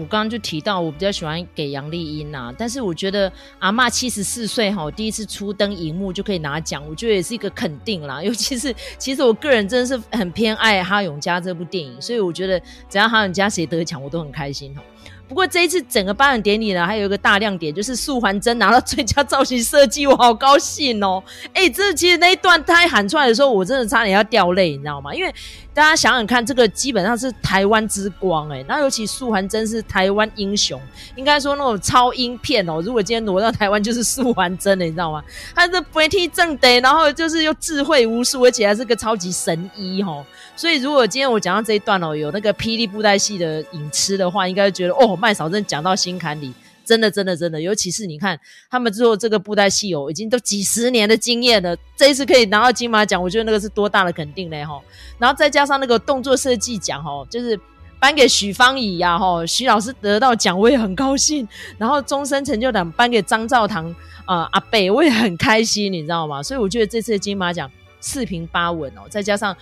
[0.00, 8.20] 我刚刚就提到，我比较喜欢给杨丽英呐，但是我觉得阿嬷七十四岁哈，第一次初登荧幕就可以拿奖，我觉得也是一个肯定啦。
[8.24, 12.58] 尤其是，其实我个人真的是很偏爱哈永家这部电影，所以我觉得
[12.88, 14.82] 只要哈永家谁得奖，我都很开心哈。
[15.28, 21.22] 不过这一次整个颁奖典礼呢，还有一个大亮点，就是素还真拿到最佳造型设计，我好高兴哦！
[21.54, 25.14] 哎、这其实那一段他喊出来的时候，我真的差点要掉泪，你知道吗？
[25.14, 25.32] 因为
[25.72, 30.80] 大家想想看，这个基本上是台湾之光哎、欸，那尤其素还真是台湾英雄，
[31.14, 32.82] 应该说那种超英片哦。
[32.84, 35.22] 如果今天挪到台湾，就是素还真的，你知道吗？
[35.54, 40.24] 他是不替正得，然后就是又智慧无数，而且还是个超级神医哦。
[40.56, 46.52] 所以，如果今天我讲到这一段哦，有那个霹雳布袋戏的影痴的话，应该觉得哦，麦嫂真讲到心坎里，
[46.90, 47.60] 真的，真的，真的。
[47.60, 48.36] 尤其是你看
[48.68, 54.82] 他们做这个布袋戏哦，已经都几十年的经验了，这一次可以拿到金马奖，我觉得那个是多大的肯定嘞哈。
[55.20, 57.56] 然后再加上那个动作设计奖哈，就是
[58.00, 61.46] 颁给许芳宜呀哈，许老师得到奖我也很高兴。
[61.78, 63.88] 然后终身成就奖颁给张照堂
[64.24, 66.42] 啊、呃、阿伯，我也很开心，你知道吗？
[66.42, 69.56] 所以我觉得这次金马奖四平八稳哦，再加上。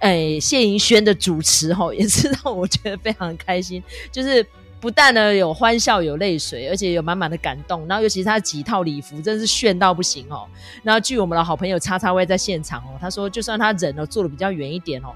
[0.00, 3.82] 哎，谢盈萱的主持吼，也是让我觉得非常开心。
[4.12, 4.46] 就是
[4.80, 7.86] 不但呢有欢笑有泪水，而且有满满的感动。
[7.88, 10.46] 然后尤其是他几套礼服，真是炫到不行哦。
[10.82, 15.08] 然后据我们的好朋友叉叉威在现场哦，他说就算他人哦坐的比较远一点哦，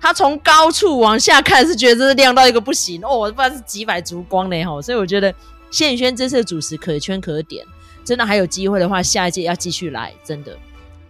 [0.00, 4.80] 他从高处往下看是觉得这是亮到一个不行哦，我不知道是几百烛光嘞吼。
[4.80, 5.34] 所以我觉得
[5.70, 7.64] 谢宇轩这次的主持可圈可点，
[8.04, 10.56] 真的还有机会的话，下一届要继续来，真的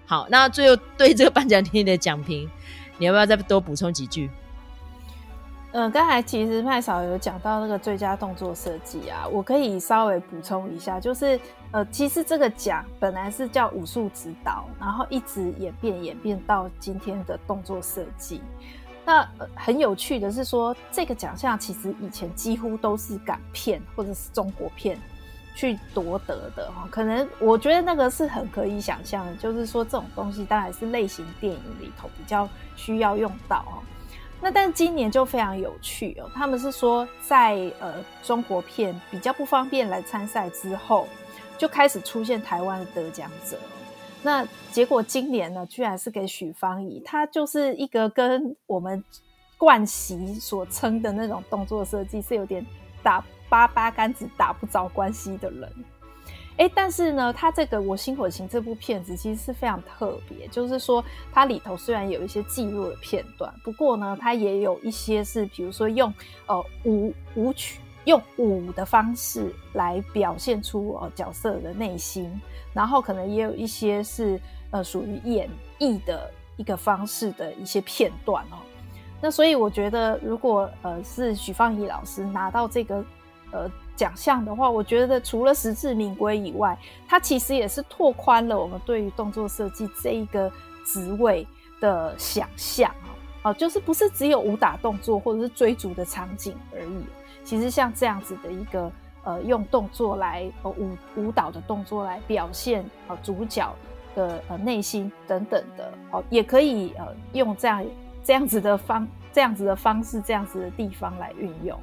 [0.07, 0.27] 好。
[0.31, 2.51] 那最后对这个颁奖典礼的讲评。
[2.99, 4.29] 你要不要再多补充几句？
[5.73, 11.39] 嗯、刚才其实麦嫂有讲到那个最佳动作设计啊，我可以稍微补充一下，就是
[11.71, 18.43] 呃，其实这个奖本来是叫武术指导，然后一直演变演变到今天的动作设计。
[19.05, 24.99] 那、很有趣的是说，这个奖项其实以前几乎都是港片或者是中国片
[25.55, 33.79] 去夺得的哈，可能我觉得那个是很可以想象，就是说这种东西当然是类型电影里头比较需要用到哦。
[34.41, 41.07] 那但今年就非常有趣哦，他们是说在呃中国片比较不方便来参赛之后，
[41.59, 43.59] 就开始出现台湾的得奖者。
[44.23, 49.03] 那结果今年呢，居然是给许芳宜，他就是一个跟我们
[49.59, 52.65] 惯习所称的那种动作设计是有点
[53.03, 53.25] 打。
[53.51, 55.69] 八八竿子打不着关系的人，
[56.61, 66.13] 哎，但是呢，他这个《我心火情》这部片子其实是非常特别，就是说它里头虽然有一些记录的片段，不过呢，它也有一些是，比如说用
[66.45, 72.31] 呃舞舞曲用舞的方式来表现出呃角色的内心，
[72.75, 74.39] 然后可能也有一些是
[74.71, 78.61] 呃属于演绎的一个方式的一些片段哦。
[79.19, 83.03] 那所以我觉得，如果呃是许芳宜老师拿到这个。
[83.53, 83.69] 呃，
[84.01, 86.75] 奖项的话，我觉得除了实至名归以外，
[87.07, 90.51] 它其实也是拓宽了我们对于动作设计这一个
[90.87, 91.47] 职位
[91.83, 92.91] 的想象
[93.43, 97.05] 啊，就是不是只有武打动作或者是追逐的场景而已。
[97.45, 98.91] 其实像这样子的一个
[99.23, 103.71] 呃，用动作来呃舞舞蹈的动作来表现呃主角
[104.15, 107.85] 的呃内心等等的哦，也可以呃用这样
[108.25, 111.79] 这样子的方这样子的方式这样子的地方来运用。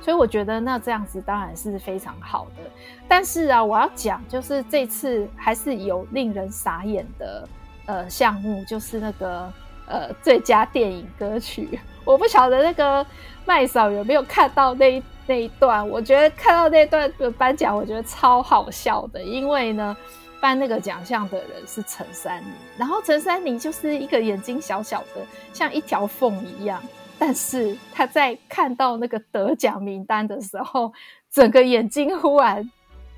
[0.00, 2.70] 所以我觉得那这样子当然是非常好的，
[3.06, 7.48] 但是啊，我要讲就是这次还是有令人傻眼的
[7.86, 9.52] 呃项目，就是那个
[9.86, 11.78] 呃最佳电影歌曲。
[12.04, 13.06] 我不晓得那个
[13.44, 19.94] 麦嫂有没有看到那那一段，我觉得看到那段的颁奖，我觉得超好笑的，因为呢，
[20.40, 22.46] 颁那个奖项的人是陈珊妮，
[22.78, 26.82] 然后陈珊妮就是一个眼睛小小的，像一条缝一样，
[27.20, 30.92] 但是他在看到那个得奖名单的时候，
[31.30, 32.68] 整个眼睛忽然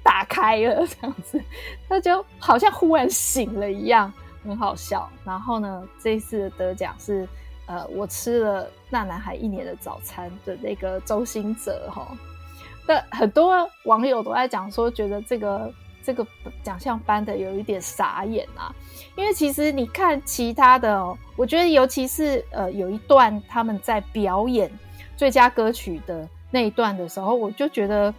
[0.03, 1.40] 打开了， 这样子，
[1.88, 4.12] 他就好像忽然醒了一样，
[4.44, 5.09] 很好笑。
[5.24, 7.26] 然后呢，这一次的得奖是。
[7.66, 12.07] 呃，我吃了那男孩一年的早餐的那个周星哲哈，
[12.88, 15.72] 那很多网友都在讲说，觉得这个
[16.05, 16.26] 这个
[16.62, 18.74] 奖项颁的有一点傻眼啊，
[19.16, 24.70] 因为其实你看其他的哦，我觉得尤其是呃有一段他们在表演
[25.16, 28.12] 最佳歌曲的那一段的时候，我就觉得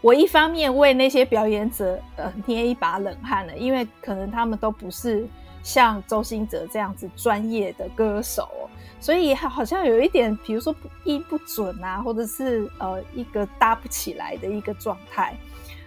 [0.00, 5.26] 我一方面为那些表演者呃捏一把冷汗了，因为可能他们都不是。
[5.64, 8.68] 像周星哲这样子专业的歌手，
[9.00, 15.34] 所以好像有一点，比如说音不准啊，或者是呃一个搭不起来的一个状态。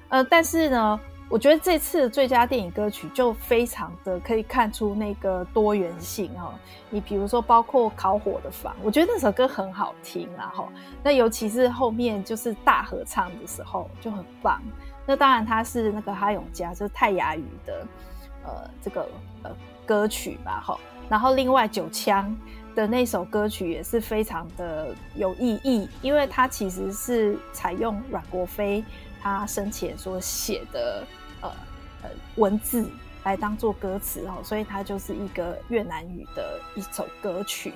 [0.09, 0.99] 呃，但是呢，
[1.29, 6.53] 我觉得这次最佳电影歌曲就非常的可以看出那个多元性哈。
[6.89, 10.69] 你比如说，包括烤火的房，我觉得那首歌很好听，然后
[11.03, 14.61] 那尤其是后面就是大合唱的时候就很棒。
[15.05, 17.85] 那当然他是那个哈永嘉，就是泰雅语的。
[18.49, 19.05] 呃，这个
[19.43, 19.51] 呃
[19.85, 20.79] 歌曲吧，哈，
[21.09, 22.33] 然后另外九枪
[22.73, 28.81] 的那首歌曲也是非常的有意义，因为它其实是采用阮国飞
[29.27, 31.05] 他生前所写的
[31.41, 31.51] 呃
[32.03, 32.87] 呃文字
[33.23, 37.73] 来当做歌词哦，所以它就是一个越南语的一首歌曲，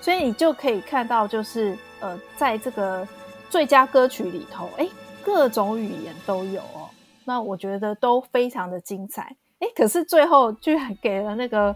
[0.00, 3.06] 所以你就可以看到，就是呃，在这个
[3.48, 4.86] 最佳歌曲里头，哎，
[5.24, 6.90] 各种语言都有哦，
[7.24, 9.34] 那我觉得都非常的精彩。
[9.60, 11.74] 哎，可是最后居然给了那个，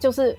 [0.00, 0.36] 就是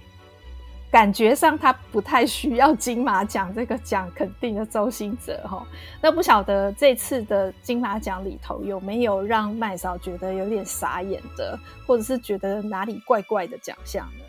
[0.92, 5.66] 感觉上他不太需要金马奖这个奖肯定的周星哲哈。
[6.02, 14.26] 那不晓得这次的金马奖里头有没有让麦嫂觉得有点傻眼的，或者是觉得哪里怪怪的奖项呢？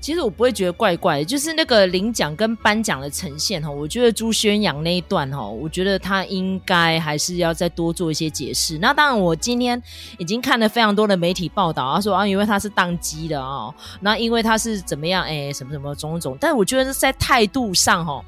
[0.00, 8.78] 其实我不会觉得怪怪，就是那个领奖跟颁奖的呈现哈，我觉得朱轩洋那一段哈，我觉得他应该还是要再多做一些解释。
[8.78, 9.82] 那当然，我今天
[10.16, 16.38] 已经看了非常多的媒体报道，他说啊，因为他是当机的啊，那因为他是怎么样，哎，什么什么种种。
[16.40, 18.24] 但我觉得是在态度上哈，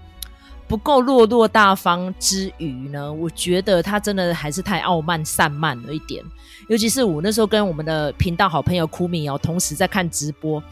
[0.67, 6.23] 不够落落大方之余呢，我觉得他真的还是太傲慢散漫了一点。
[6.69, 10.63] 尤其是我那时候跟我们的频道好朋友酷米哦，同时在看直播。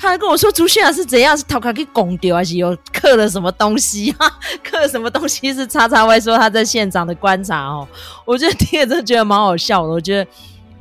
[0.00, 4.12] 他还跟我说朱轩洋是怎样，是头壳给拱丢，还是有刻了什么东西？
[4.16, 4.30] 啊，
[4.62, 7.86] 刻了什么东西是叉叉 Y 说他在现场的观察哦。
[8.24, 9.88] 我觉得听了真的觉得蛮好笑的。
[9.88, 10.30] 我觉得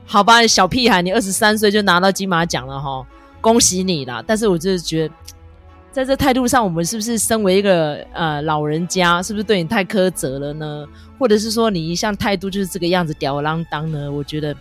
[0.06, 3.04] 好吧，小屁孩，你二十三岁就拿到金马奖了哈，
[3.42, 4.24] 恭喜你啦！
[4.26, 5.14] 但是我就是觉得，
[5.92, 10.86] 在这态度上，我们是不是身为一个呃老人家，是不是对你太苛责了呢？
[11.18, 14.12] 或者是说你一向态度就是这个样子吊儿郎当呢？
[14.12, 14.56] 我觉得。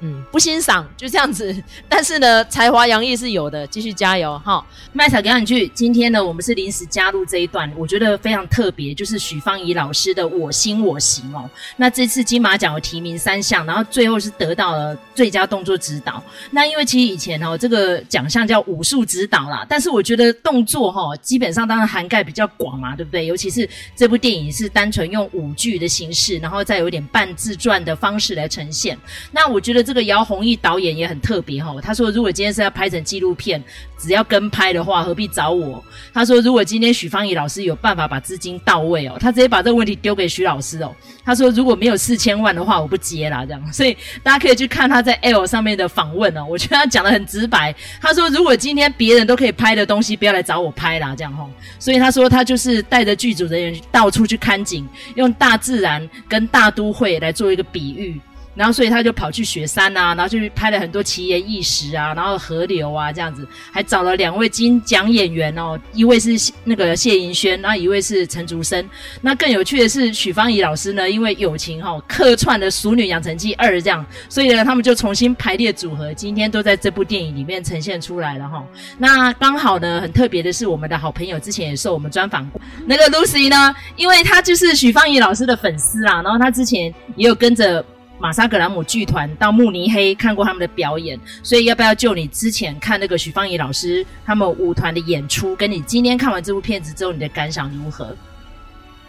[0.00, 1.52] 嗯，不欣赏就这样子，
[1.88, 4.64] 但是呢，才华洋溢是有的，继续加油哈！
[4.92, 5.66] 麦草给你去。
[5.74, 11.50] 今天呢，我们是临时加入这一段，我觉得非常特别，就是许芳宜老师的《我心我行》哦。
[11.76, 16.22] 那这次金马奖有提名三项，然后最后是得到了最佳动作指导。
[16.52, 23.26] 那因为其实以前哦，这个奖项叫武术指导啦，但是我觉得动作哈，基本上当然涵盖比较广嘛，对不对？
[23.26, 28.96] 尤其是这部电影是单纯用舞剧的形式，然后再有点半自传的方式来呈现。
[29.32, 29.87] 那我觉得。
[29.88, 33.62] 这个姚宏毅导演也很特别哈，他说如果今天是要拍成纪录片，
[33.98, 35.82] 只要跟拍的话，何必找我？
[36.12, 40.94] 他说如果今天许芳宜老师有办法把资金到位哦，他直接把这个问题丢给许老师哦。
[41.24, 43.46] 他说如果没有四千万的话，我不接啦。
[43.46, 43.72] 这样。
[43.72, 47.74] 所以大家可以去看他在 L 上面的访问哦，我觉得他讲得很直白。
[47.98, 51.14] 他说如果今天别人都可以拍的东西，不要来找我拍啦。
[51.16, 51.48] 这样哈。
[51.78, 58.20] 所以他说他就是带着剧组人员到处去看景，用大自然跟大都会来做一个比喻。
[58.58, 68.84] 然后，所以他就跑去雪山啊，然后就拍了很多奇岩异石啊，然后河流啊这样子，还找了两位金奖演员哦，一位是那个谢盈萱，然后一位是陈竹生。
[69.20, 78.66] 那更有趣的是，许芳宜老师呢，因为友情哈、哦，客串了《熟女养成记二》这样，所以呢，他们就重新排列组合，今天都在这部电影里面呈现出来了哈、
[78.98, 87.84] 那刚好呢，很特别的是，我们的好朋友之前也受我们专访过，那个 Lucy 呢，因为她就是许芳宜老师的粉丝啦，然后她之前也有跟着。
[88.20, 98.14] 马莎格兰姆剧团到慕尼黑看过他们的表演，所以要不要就你之前看那个许芳宜老师他们舞团的演出，跟你今天看完这部片子之后你的感想如何？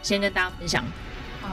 [0.01, 0.83] 先跟大家分享。
[1.43, 1.49] 嗯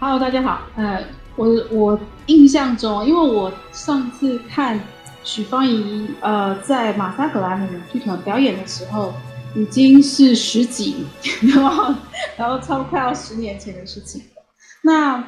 [0.00, 0.62] ，Hello，大家好。
[0.76, 1.04] 呃，
[1.36, 4.80] 我我印象中，因为我上次看
[5.22, 9.14] 许芳宜呃在马莎格兰姆剧团表演的时候，
[9.54, 11.06] 已经是十几，
[11.54, 11.94] 然后
[12.36, 14.42] 然后差不快要十年前的事情了。
[14.82, 15.22] 那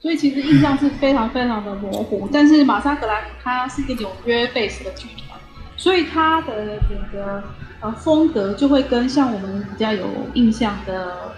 [0.00, 2.28] 所以其实印象是非常非常的模糊。
[2.32, 5.38] 但是玛莎格兰它是一个纽约 base 的剧团，
[5.76, 7.42] 所以它的整个
[7.80, 11.32] 呃风格就会跟像我们比较有印象的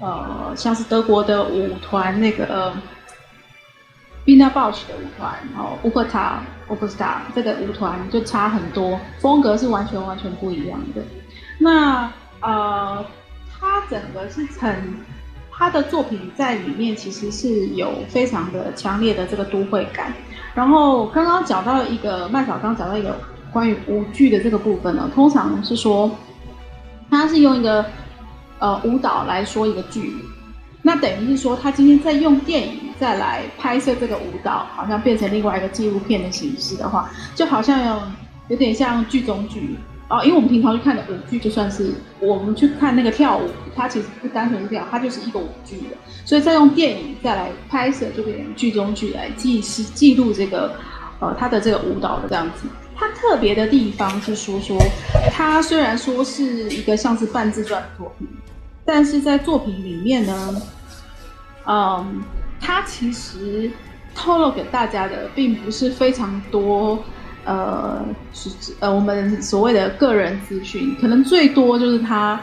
[0.00, 2.44] 呃像是德国的舞团那个。
[2.46, 2.74] 呃
[4.26, 11.02] Wiener Bausch 的舞团，然后 Wuppertal Orchestra 这个舞团就差很多，风格是完全完全不一样的。
[11.58, 13.04] 那呃，
[13.50, 14.94] 他整个是很，
[15.60, 20.10] 他的作品在里面其实是有非常的强烈的这个都会感。
[20.54, 23.14] 然后刚刚讲到一个麦嫂刚讲到一个
[23.52, 26.10] 关于舞剧的这个部分呢，通常是说，
[27.10, 27.84] 他是用一个
[28.58, 30.14] 呃舞蹈来说一个剧。
[30.80, 38.02] 那等于是说，他今天在用电影再来拍摄这个舞蹈，好像变成另外一个纪录片的形式的话，就好像有
[38.48, 39.76] 有点像剧中剧
[40.10, 40.22] 哦。
[40.22, 45.96] 因为我们平常去看的舞剧，就算是我们去看那个跳舞，它其实不单纯是跳，它就是一个舞剧的。
[46.26, 50.74] 所以再用电影再来拍摄，这个剧中剧来记是记录这个
[51.20, 52.68] 呃他的这个舞蹈的这样子。
[52.94, 54.76] 它特别的地方是说说，
[55.32, 58.28] 它虽然说是一个像是半自传的作品。
[58.84, 60.62] 但是在作品里面呢，
[61.64, 62.22] 嗯，
[62.60, 63.70] 它其实
[64.14, 67.04] 透露给大家的并不是非常多，
[67.44, 72.40] 呃，是呃我们所谓的个人资讯，可能最多就是他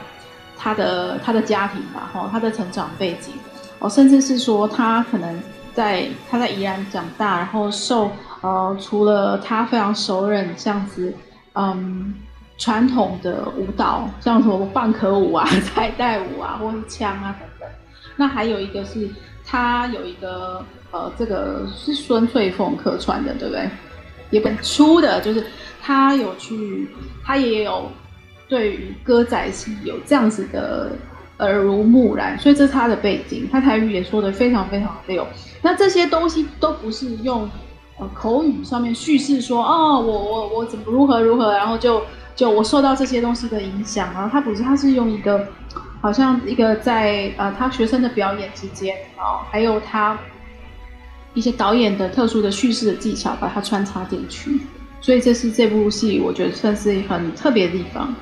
[0.57, 3.33] 他的他的家庭吧，哈，他的成长背景，
[3.79, 5.41] 哦，甚至是说他可能
[5.73, 11.13] 在他在宜兰长大，然后受呃除了他非常熟稔这样子，
[11.53, 12.13] 嗯。
[12.59, 17.69] 传统的舞蹈，像什么棒壳舞啊、彩带舞啊，或是枪啊等等。
[18.15, 19.07] 那还有一个是，
[19.45, 23.69] 他有一个呃，这个是孙翠凤客串的，对不对？
[24.29, 25.45] 也本出的，就是
[25.81, 26.87] 他有去，
[27.23, 27.91] 他也有
[28.47, 30.91] 对于歌仔戏有这样子的
[31.39, 33.47] 耳濡目染，所以这是他的背景。
[33.51, 35.25] 他台语也说得非常非常溜。
[35.61, 37.49] 那这些东西都不是用
[37.97, 42.01] 呃口语上面叙事说，哦，我我我怎么如何如何，然后就。
[42.37, 45.47] 就我受到这些东西的影响，然后他不是，他是用一个，
[45.99, 50.15] 好像一个在呃他学生的表演之间啊，还有他
[51.37, 54.59] 一些导演的特殊的叙事的技巧，把它穿插进去，
[54.99, 58.15] 所以这是这部戏我觉得算是很特别的地方。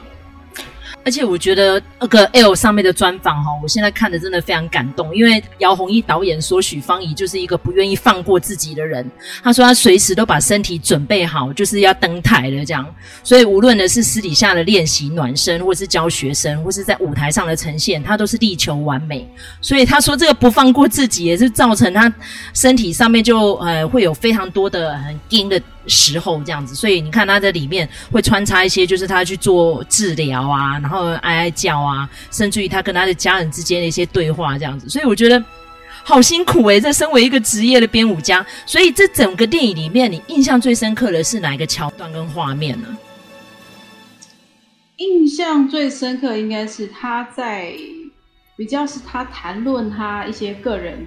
[1.05, 9.09] 而且我觉得那个 L 上面的专访哈，我现在看的真的非常感动，因为姚弘毅导演说许芳宜就是一个不愿意放过自己的人。
[9.43, 12.83] 他说他随时都把身体准备好，就是要登台了这样。
[13.23, 19.29] 所以无论呢是私底下的练习暖身，或是教学生，或是在舞台上的呈现，他都是力求完美。
[19.61, 22.11] 所以他说这个不放过自己，也是造成他
[22.55, 25.61] 身体上面就呃会有非常多的很硬的。
[25.87, 35.43] 时候这样子，所以你看他在里面会穿插一些，就是他去做治疗啊，然后哀哀叫啊，甚至于他跟他的家人之间的一些对话这样子，所以我觉得
[36.03, 42.87] 好辛苦诶、欸，这身为一个职业的编舞家，所以这整个电影里面，你印象最深刻的是哪一个桥段跟画面呢？
[44.97, 47.73] 印象最深刻应该是他在
[48.55, 51.05] 比较是他谈论他一些个人。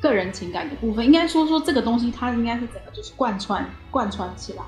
[0.00, 4.62] 个人情感的部分，应该说说这个东西，它应该是整个就是贯穿贯穿起来。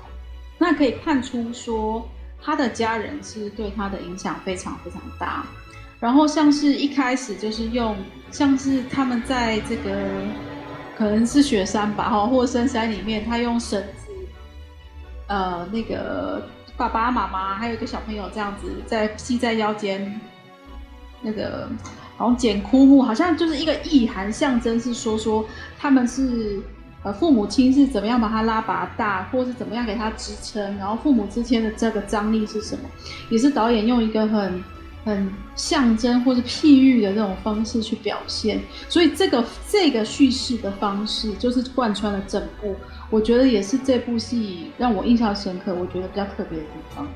[0.57, 2.07] 那可以看出说，
[2.41, 5.45] 他的家人是对他的影响非常非常大。
[5.99, 7.95] 然后像是一开始就是用，
[8.31, 9.91] 像是他们在这个
[10.97, 14.11] 可能是雪山吧，哈，或深山里面，他用绳子，
[15.27, 20.19] 呃，那个爸爸妈妈还有一个小朋友这样子在系在腰间，
[21.21, 21.69] 那个。
[22.19, 25.45] 然后捡枯木，好像就是一个意涵，象征是说说
[25.77, 26.59] 他们是
[27.01, 32.81] 呃父母亲是怎么样把他拉拔大，或是怎么样给他支撑，然后父母之间的这个张力是什么，
[33.29, 34.61] 也是导演用一个很
[35.05, 42.75] 很象征或是譬喻的这种方式去表现，所以这个这个叙事的方式就是贯穿了整部，
[43.09, 47.07] 我觉得也是这部戏让我印象深刻，我觉得比较特别的地方。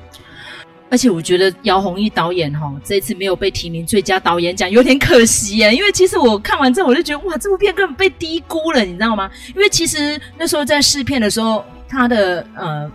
[0.90, 5.74] 而且我觉得姚弘毅导演哈，这次没有被提名最佳导演奖，有点可惜耶。
[5.74, 9.30] 因为其实我看完之后，我就觉得哇，这部片根本被低估了，你知道吗？
[9.54, 12.90] 因为其实那时候在试片的时候，他的呃。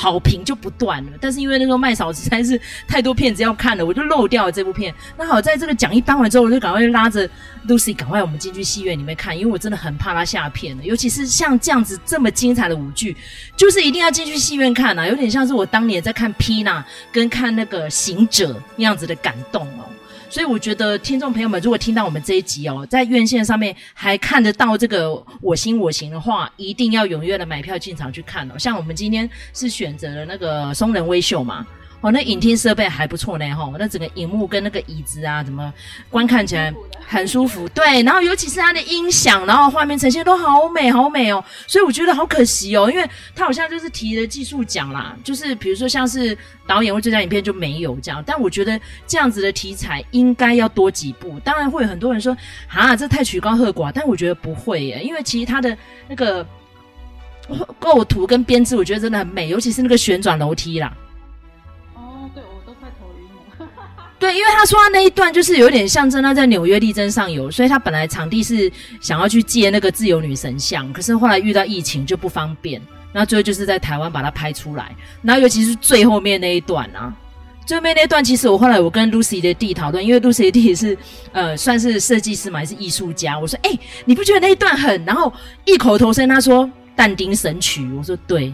[0.00, 4.94] 好评就不断了，但是因为那时候麦嫂实在是太多片子要看了，我就漏掉了这部片。
[5.16, 7.28] 那好，在这个奖一颁完之后，我就赶快拉着
[7.66, 13.16] Lucy 赶快我们进去戏院里面看，因为我真的很怕他下片了，尤其是像这样子这么精彩的舞剧，
[13.56, 19.84] 就是一定要进去戏院看啊，有点像是我当年在看 Pina 跟看那个行者那样子的感动哦。
[20.30, 25.06] 所以我觉得听众朋友们，如果听到我们这一集哦，在院线上面还看得到这个
[25.40, 28.58] 《我心我行》的话，一定要踊跃的买票进场去看哦。
[28.58, 31.66] 像我们今天是选择了那个松仁微秀嘛，
[32.00, 35.72] 哦，那影厅设备还不错呢，吼，那整个荧幕跟那个椅子啊，怎么
[36.08, 36.72] 观看起来
[37.04, 46.38] 很舒服，对，然后尤其是它的音响，然后画面呈现都好美，好美哦，所以我觉得好可惜哦，因为它好像就是提了技术奖啦，就是比如说像是
[46.68, 52.36] 导演或最佳影片就没有这样，但我觉得这样子的题材应该要多几部，当然会有很多人说
[52.68, 55.76] 啊，这太曲高和寡，但我觉得不会耶，因为其实它的
[56.06, 56.46] 那个
[57.80, 60.96] 构图跟编织，我觉得真的很美，尤其是那个旋转楼梯啦。
[64.18, 74.94] 对，因为他说他那一段就是有点象征他在纽约力争上游，所以他本来场地是想要去借那个自由女神像，可是后来遇到疫情就不方便，那最后就是在台湾把它拍出来。
[75.22, 77.14] 然后尤其是最后面那一段啊，
[77.64, 80.98] 最后面那一段其实我后来我跟 Lucy 的弟讨论，因为 Lucy 的弟是
[81.30, 83.70] 呃算是设计师嘛，还是艺术家，我说哎，
[84.04, 85.04] 你不觉得那一段很？
[85.04, 85.32] 然后
[85.64, 88.52] 异口同声他说但丁神曲，我说对。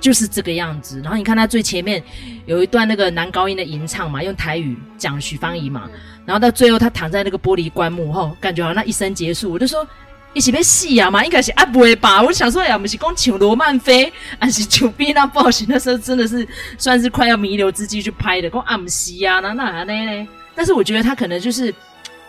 [0.00, 2.02] 就是这个样子，然后你看他最前面
[2.46, 5.88] 有一段那个男高音的吟唱嘛，用台语讲许芳宜嘛，
[6.24, 9.86] 然后到最后他躺在那个玻璃棺木后，感觉好像那一生结束，我就说
[10.32, 12.22] 一起被戏啊嘛，应该是啊不会吧？
[12.22, 15.66] 我想说呀，我们是讲请罗曼菲，还是求碧娜报喜？
[15.68, 16.46] 那时候真的是
[16.78, 20.28] 算是快要弥留之际去拍的，讲阿姆西啊，那那那呢？
[20.54, 21.74] 但是我觉得他可能就是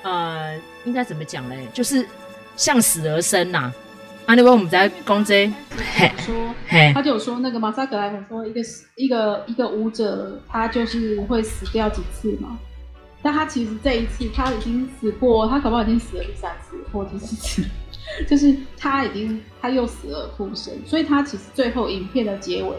[0.04, 1.68] 呃，应该怎么讲嘞？
[1.74, 2.06] 就是
[2.58, 3.74] 向死而生呐、啊。
[4.28, 5.52] 啊，那边我们在讲这
[6.20, 6.34] 说，
[6.94, 8.62] 他就有说那个马萨格莱本说，一个
[8.96, 12.58] 一个一个舞者，他就是会死掉几次嘛。
[13.22, 17.64] 但他其实这一次他已经死过，他可不好已经死了第三次或第四次，
[18.26, 20.74] 就是他已经他又死了复生。
[20.86, 22.74] 所以他其实最后影片的结尾，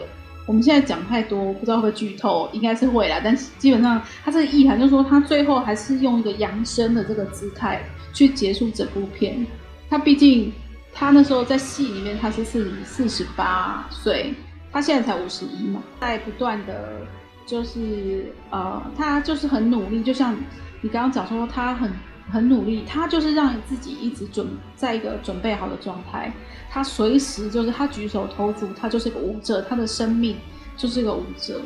[0.47, 3.21] 我们现在讲太多，不知道会剧透，应该是会啦。
[3.23, 7.81] 但是基本上他这个意涵就是说，他最后还是用一个扬升的这个姿态
[8.11, 9.45] 去结束整部片。
[9.89, 10.51] 他毕竟。
[10.93, 14.33] 他那时候在戏里面，他是四四十八岁，
[14.71, 17.01] 他现在才五十一嘛，在不断的，
[17.45, 20.35] 就是呃，他就是很努力，就像
[20.81, 21.91] 你刚刚讲说，他很
[22.31, 26.31] 很努力，他就是让自己一直准在一个准备好的状态，
[26.69, 30.37] 他随时就是他举手投足，他就是个舞者，他的生命
[30.77, 31.59] 就是个舞者，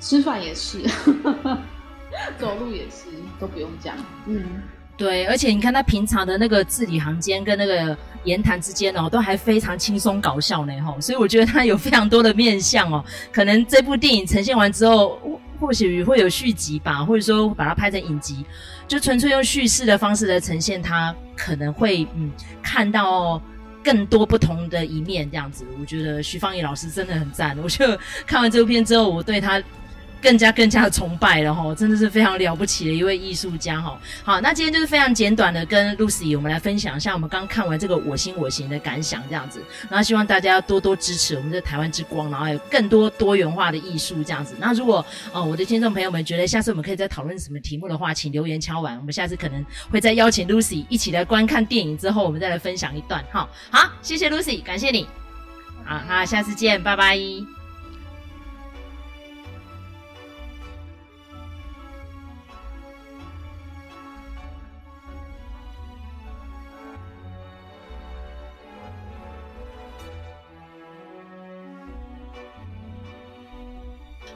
[0.00, 0.80] 吃饭也是，
[2.38, 3.06] 走路也是，
[3.38, 3.94] 都不用讲，
[4.26, 4.44] 嗯。
[5.00, 13.02] 对，而且你看他平常的那个字里行间跟那个言谈之间哦，都还非常轻松搞笑呢吼，所以我觉得他有非常多的面相哦。
[13.32, 15.18] 可能这部电影呈现完之后，
[15.58, 18.44] 或许会有续集吧，或者说把它拍成影集，
[18.86, 22.30] 就纯粹用叙事的方式来呈现它，可能会嗯
[22.62, 23.40] 看到
[23.82, 25.64] 更多不同的一面这样子。
[25.80, 27.86] 我觉得徐芳宜老师真的很赞，我就
[28.26, 29.62] 看完这部片之后，我对他。
[30.22, 33.98] 更加更加的崇拜了哈，真的是非常了不起的一位艺术家哈。
[34.22, 44.54] 好，那今天就是非常简短的跟 Lucy 我们来分享一下我们刚看完这个我心我行的感想这样子，然后希望大家要多多支持我们的台湾之光，然后有更多多元化的艺术这样子。
[44.58, 53.48] 那如果呃我的听众朋友们觉得下次我们可以再讨论什么题目的话，请留言敲完，我们下次可能会再邀请 Lucy 一起来观看电影之后，我们再来分享一段哈。
[53.70, 55.06] 好，谢谢 Lucy，感谢你。
[55.84, 57.59] 好，好，下次见，拜拜。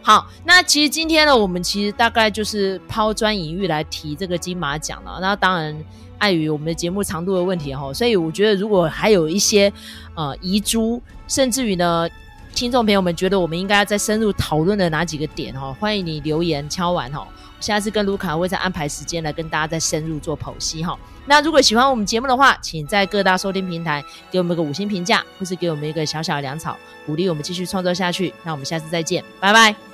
[0.07, 5.19] 好，那其实今天呢，我们其实大概就是抛砖引玉来提这个金马奖了。
[5.19, 5.75] 那当然，
[6.19, 9.73] 碍于我们的节目长度的问题哈，所以我觉得如果还有一些
[10.15, 12.07] 呃遗珠，甚至于呢，
[12.55, 17.27] 听众朋友们觉得我们应该要再深入讨论的哪几个点哈，欢迎你留言敲完哈。
[17.59, 20.99] 下次跟卢卡会再安排时间来跟大家再深入做剖析哈。
[21.25, 26.77] 那如果喜欢我们节目的话，请在各大收听平台给我们一个五星评价，或是给我们一个小小的粮草，
[27.07, 28.35] 鼓励我们继续创作下去。
[28.45, 29.94] 那我们下次再见，拜拜。